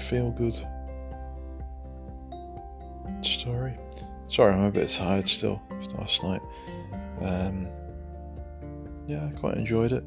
feel 0.08 0.30
good 0.30 0.54
story. 3.22 3.76
Sorry, 4.28 4.52
I'm 4.54 4.64
a 4.64 4.70
bit 4.70 4.90
tired 4.90 5.28
still. 5.28 5.60
from 5.68 5.98
last 5.98 6.22
night. 6.22 6.40
Um, 7.20 7.68
yeah, 9.06 9.26
I 9.26 9.38
quite 9.38 9.56
enjoyed 9.56 9.92
it. 9.92 10.04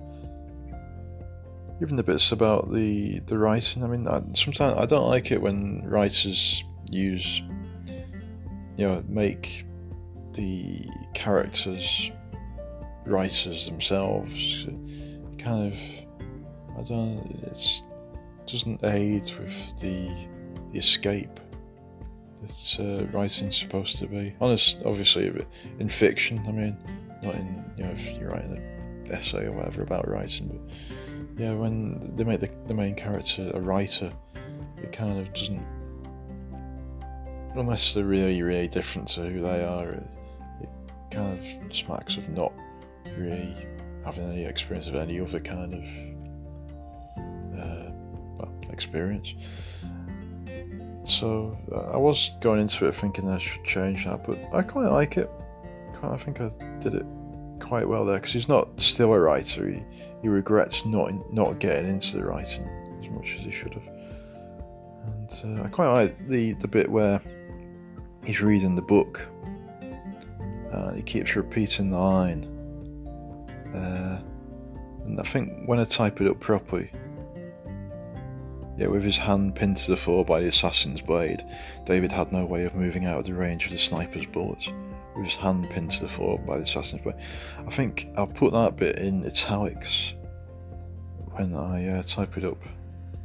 Even 1.82 1.96
the 1.96 2.04
bits 2.04 2.32
about 2.32 2.72
the 2.72 3.20
the 3.28 3.38
writing. 3.38 3.84
I 3.84 3.88
mean, 3.88 4.08
I, 4.08 4.22
sometimes 4.36 4.78
I 4.78 4.86
don't 4.86 5.08
like 5.08 5.32
it 5.32 5.42
when 5.42 5.84
writers 5.86 6.64
use, 6.90 7.42
you 8.78 8.88
know, 8.88 9.04
make 9.08 9.66
the 10.34 10.86
characters 11.14 12.12
writers 13.06 13.66
themselves. 13.66 14.32
It 14.68 15.40
kind 15.40 15.74
of, 15.74 15.80
I 16.78 16.82
don't. 16.82 17.40
It's 17.44 17.82
doesn't 18.46 18.84
aid 18.84 19.32
with 19.40 19.80
the, 19.80 20.28
the 20.72 20.80
escape 20.80 21.40
that 22.42 22.78
uh, 22.80 23.06
writing's 23.18 23.58
supposed 23.58 23.98
to 24.00 24.08
be. 24.08 24.36
Honest, 24.42 24.78
obviously, 24.86 25.32
in 25.80 25.90
fiction. 25.90 26.44
I 26.48 26.52
mean, 26.52 26.78
not 27.24 27.36
in 27.36 27.64
you 27.78 27.84
know 27.86 27.92
if 27.92 28.20
you're 28.20 28.30
writing 28.30 28.58
an 28.58 29.12
essay 29.12 29.46
or 29.46 29.54
whatever 29.54 29.82
about 29.82 30.08
writing, 30.10 30.48
but 30.48 31.42
yeah, 31.42 31.54
when 31.54 32.16
they 32.16 32.24
make 32.24 32.42
the, 32.42 32.50
the 32.68 32.74
main 32.74 32.96
character 32.96 33.52
a 33.54 33.62
writer, 33.62 34.12
it 34.82 34.92
kind 34.92 35.20
of 35.20 35.34
doesn't. 35.34 35.66
Unless 37.56 37.94
they're 37.94 38.04
really, 38.04 38.42
really 38.42 38.68
different 38.68 39.08
to 39.10 39.22
who 39.22 39.42
they 39.42 39.64
are, 39.64 39.90
it, 39.90 40.04
it 40.62 40.70
kind 41.12 41.38
of 41.38 41.76
smacks 41.76 42.18
of 42.18 42.28
not 42.30 42.52
really 43.18 43.56
having 44.04 44.30
any 44.32 44.46
experience 44.46 44.88
of 44.88 44.96
any 44.96 45.20
other 45.20 45.40
kind 45.40 45.74
of 45.74 46.13
experience. 48.74 49.34
So 51.06 51.58
uh, 51.72 51.94
I 51.94 51.98
was 51.98 52.32
going 52.42 52.62
into 52.62 52.88
it 52.88 52.96
thinking 52.96 53.30
I 53.30 53.38
should 53.38 53.64
change 53.64 54.06
that, 54.06 54.26
but 54.26 54.38
I 54.54 54.62
quite 54.62 54.90
like 54.90 55.18
it. 55.18 55.30
I 56.02 56.18
think 56.18 56.42
I 56.42 56.50
did 56.82 56.96
it 56.96 57.06
quite 57.62 57.88
well 57.88 58.06
there 58.06 58.18
because 58.18 58.34
he's 58.34 58.50
not 58.50 58.68
still 58.80 59.14
a 59.14 59.20
writer. 59.20 59.70
He, 59.70 59.82
he 60.22 60.28
regrets 60.28 60.86
not 60.86 61.12
not 61.34 61.60
getting 61.60 61.90
into 61.90 62.18
the 62.18 62.26
writing 62.26 62.68
as 63.02 63.10
much 63.10 63.36
as 63.38 63.46
he 63.46 63.52
should 63.52 63.74
have. 63.74 63.88
And 65.08 65.60
uh, 65.60 65.64
I 65.64 65.68
quite 65.70 65.92
like 65.92 66.28
the 66.28 66.54
the 66.54 66.68
bit 66.68 66.90
where 66.90 67.22
he's 68.26 68.42
reading 68.42 68.76
the 68.76 68.82
book. 68.82 69.22
he 70.96 71.02
keeps 71.02 71.36
repeating 71.36 71.90
the 71.92 72.00
line. 72.00 72.44
Uh, 73.74 74.22
and 75.06 75.20
I 75.20 75.24
think 75.24 75.68
when 75.68 75.80
I 75.80 75.86
type 75.86 76.22
it 76.22 76.28
up 76.28 76.40
properly, 76.40 76.92
Yet 78.78 78.92
with 78.92 79.04
his 79.04 79.18
hand 79.18 79.56
pinned 79.56 79.78
to 79.78 79.92
the 79.92 79.98
floor 79.98 80.26
by 80.26 80.42
the 80.42 80.48
assassin's 80.48 81.02
blade, 81.02 81.46
David 81.86 82.12
had 82.12 82.32
no 82.32 82.46
way 82.46 82.66
of 82.66 82.76
moving 82.76 83.06
out 83.06 83.20
of 83.20 83.26
the 83.26 83.34
range 83.34 83.66
of 83.66 83.72
the 83.72 83.78
sniper's 83.78 84.26
bullets. 84.26 84.68
With 85.16 85.26
his 85.26 85.36
hand 85.36 85.70
pinned 85.70 85.92
to 85.92 86.02
the 86.02 86.10
floor 86.10 86.40
by 86.40 86.58
the 86.58 86.64
assassin's 86.64 87.04
blade. 87.04 87.18
I 87.68 87.70
think 87.70 88.08
I'll 88.18 88.26
put 88.26 88.52
that 88.54 88.78
bit 88.78 88.98
in 88.98 89.24
italics 89.26 90.14
when 91.36 91.56
I 91.56 92.00
uh, 92.00 92.04
type 92.04 92.38
it 92.38 92.46
up. 92.46 92.58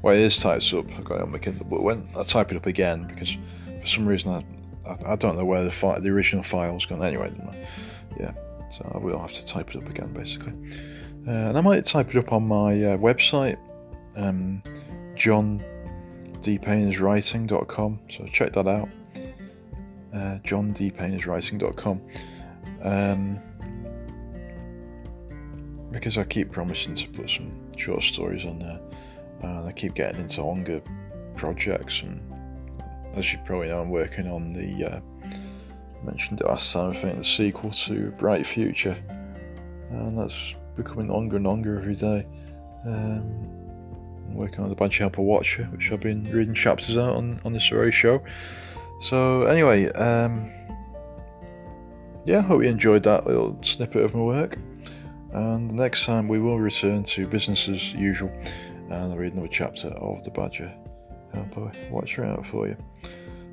Well, 0.02 0.14
it 0.14 0.20
is 0.20 0.36
typed 0.36 0.72
up, 0.74 0.86
I've 0.96 1.04
got 1.04 1.16
it 1.16 1.22
on 1.22 1.32
my 1.32 1.38
Kindle, 1.38 1.66
but 1.68 1.82
when 1.82 2.08
I 2.16 2.22
type 2.22 2.52
it 2.52 2.56
up 2.56 2.66
again, 2.66 3.06
because 3.06 3.36
for 3.80 3.86
some 3.86 4.06
reason 4.06 4.30
I, 4.30 4.90
I, 4.90 5.12
I 5.12 5.16
don't 5.16 5.36
know 5.36 5.44
where 5.44 5.64
the, 5.64 5.72
fi- 5.72 5.98
the 5.98 6.10
original 6.10 6.44
file's 6.44 6.86
gone. 6.86 7.02
Anyway, 7.02 7.32
yeah, 8.18 8.32
so 8.70 8.90
I 8.94 8.98
will 8.98 9.18
have 9.18 9.32
to 9.32 9.44
type 9.46 9.70
it 9.70 9.76
up 9.76 9.88
again, 9.88 10.12
basically. 10.12 10.52
Uh, 11.26 11.48
and 11.48 11.58
I 11.58 11.60
might 11.60 11.84
type 11.84 12.10
it 12.10 12.16
up 12.16 12.32
on 12.32 12.46
my 12.46 12.74
uh, 12.74 12.96
website. 12.96 13.58
Um, 14.14 14.62
johndpayneswriting.com. 15.18 18.00
So 18.10 18.26
check 18.32 18.52
that 18.54 18.68
out. 18.68 18.88
Uh. 20.14 20.38
Um, 22.82 23.40
because 25.90 26.18
I 26.18 26.24
keep 26.24 26.52
promising 26.52 26.94
to 26.96 27.08
put 27.08 27.30
some 27.30 27.50
short 27.76 28.02
stories 28.02 28.44
on 28.44 28.58
there, 28.58 28.78
and 29.42 29.68
I 29.68 29.72
keep 29.72 29.94
getting 29.94 30.20
into 30.20 30.44
longer 30.44 30.82
projects. 31.34 32.02
And 32.02 32.20
as 33.14 33.32
you 33.32 33.38
probably 33.44 33.68
know, 33.68 33.80
I'm 33.80 33.90
working 33.90 34.28
on 34.28 34.52
the 34.52 34.84
uh, 34.84 35.00
mentioned 36.04 36.40
it 36.40 36.46
last 36.46 36.72
time. 36.72 36.90
I 36.90 36.94
think 36.94 37.18
the 37.18 37.24
sequel 37.24 37.70
to 37.70 38.10
Bright 38.12 38.46
Future, 38.46 38.96
and 39.90 40.18
that's 40.18 40.54
becoming 40.76 41.08
longer 41.08 41.36
and 41.36 41.46
longer 41.46 41.78
every 41.78 41.96
day. 41.96 42.26
Um, 42.86 43.57
Working 44.34 44.60
on 44.60 44.68
the 44.68 44.74
Banshee 44.74 45.00
Helper 45.00 45.22
Watcher, 45.22 45.64
which 45.64 45.90
I've 45.90 46.00
been 46.00 46.24
reading 46.30 46.54
chapters 46.54 46.96
out 46.96 47.16
on, 47.16 47.40
on 47.44 47.52
this 47.52 47.68
very 47.68 47.92
show. 47.92 48.22
So, 49.02 49.44
anyway, 49.44 49.90
um, 49.92 50.50
yeah, 52.24 52.42
hope 52.42 52.62
you 52.62 52.68
enjoyed 52.68 53.02
that 53.04 53.26
little 53.26 53.58
snippet 53.62 54.04
of 54.04 54.14
my 54.14 54.22
work. 54.22 54.58
And 55.32 55.72
next 55.72 56.04
time 56.04 56.28
we 56.28 56.38
will 56.38 56.58
return 56.58 57.04
to 57.04 57.26
business 57.26 57.68
as 57.68 57.92
usual 57.92 58.30
and 58.90 59.12
I'll 59.12 59.18
read 59.18 59.32
another 59.32 59.48
chapter 59.48 59.88
of 59.88 60.24
The 60.24 60.30
Badger 60.30 60.72
Helper 61.34 61.70
Watcher 61.90 62.24
out 62.24 62.46
for 62.46 62.66
you. 62.66 62.76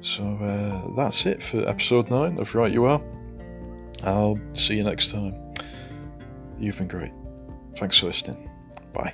So, 0.01 0.23
uh, 0.23 0.95
that's 0.95 1.25
it 1.25 1.41
for 1.41 1.67
episode 1.67 2.09
9 2.09 2.39
of 2.39 2.53
Right 2.55 2.71
You 2.71 2.85
Are. 2.85 3.01
I'll 4.03 4.39
see 4.53 4.75
you 4.75 4.83
next 4.83 5.11
time. 5.11 5.35
You've 6.59 6.77
been 6.77 6.87
great. 6.87 7.11
Thanks 7.77 7.99
for 7.99 8.07
listening. 8.07 8.49
Bye. 8.93 9.13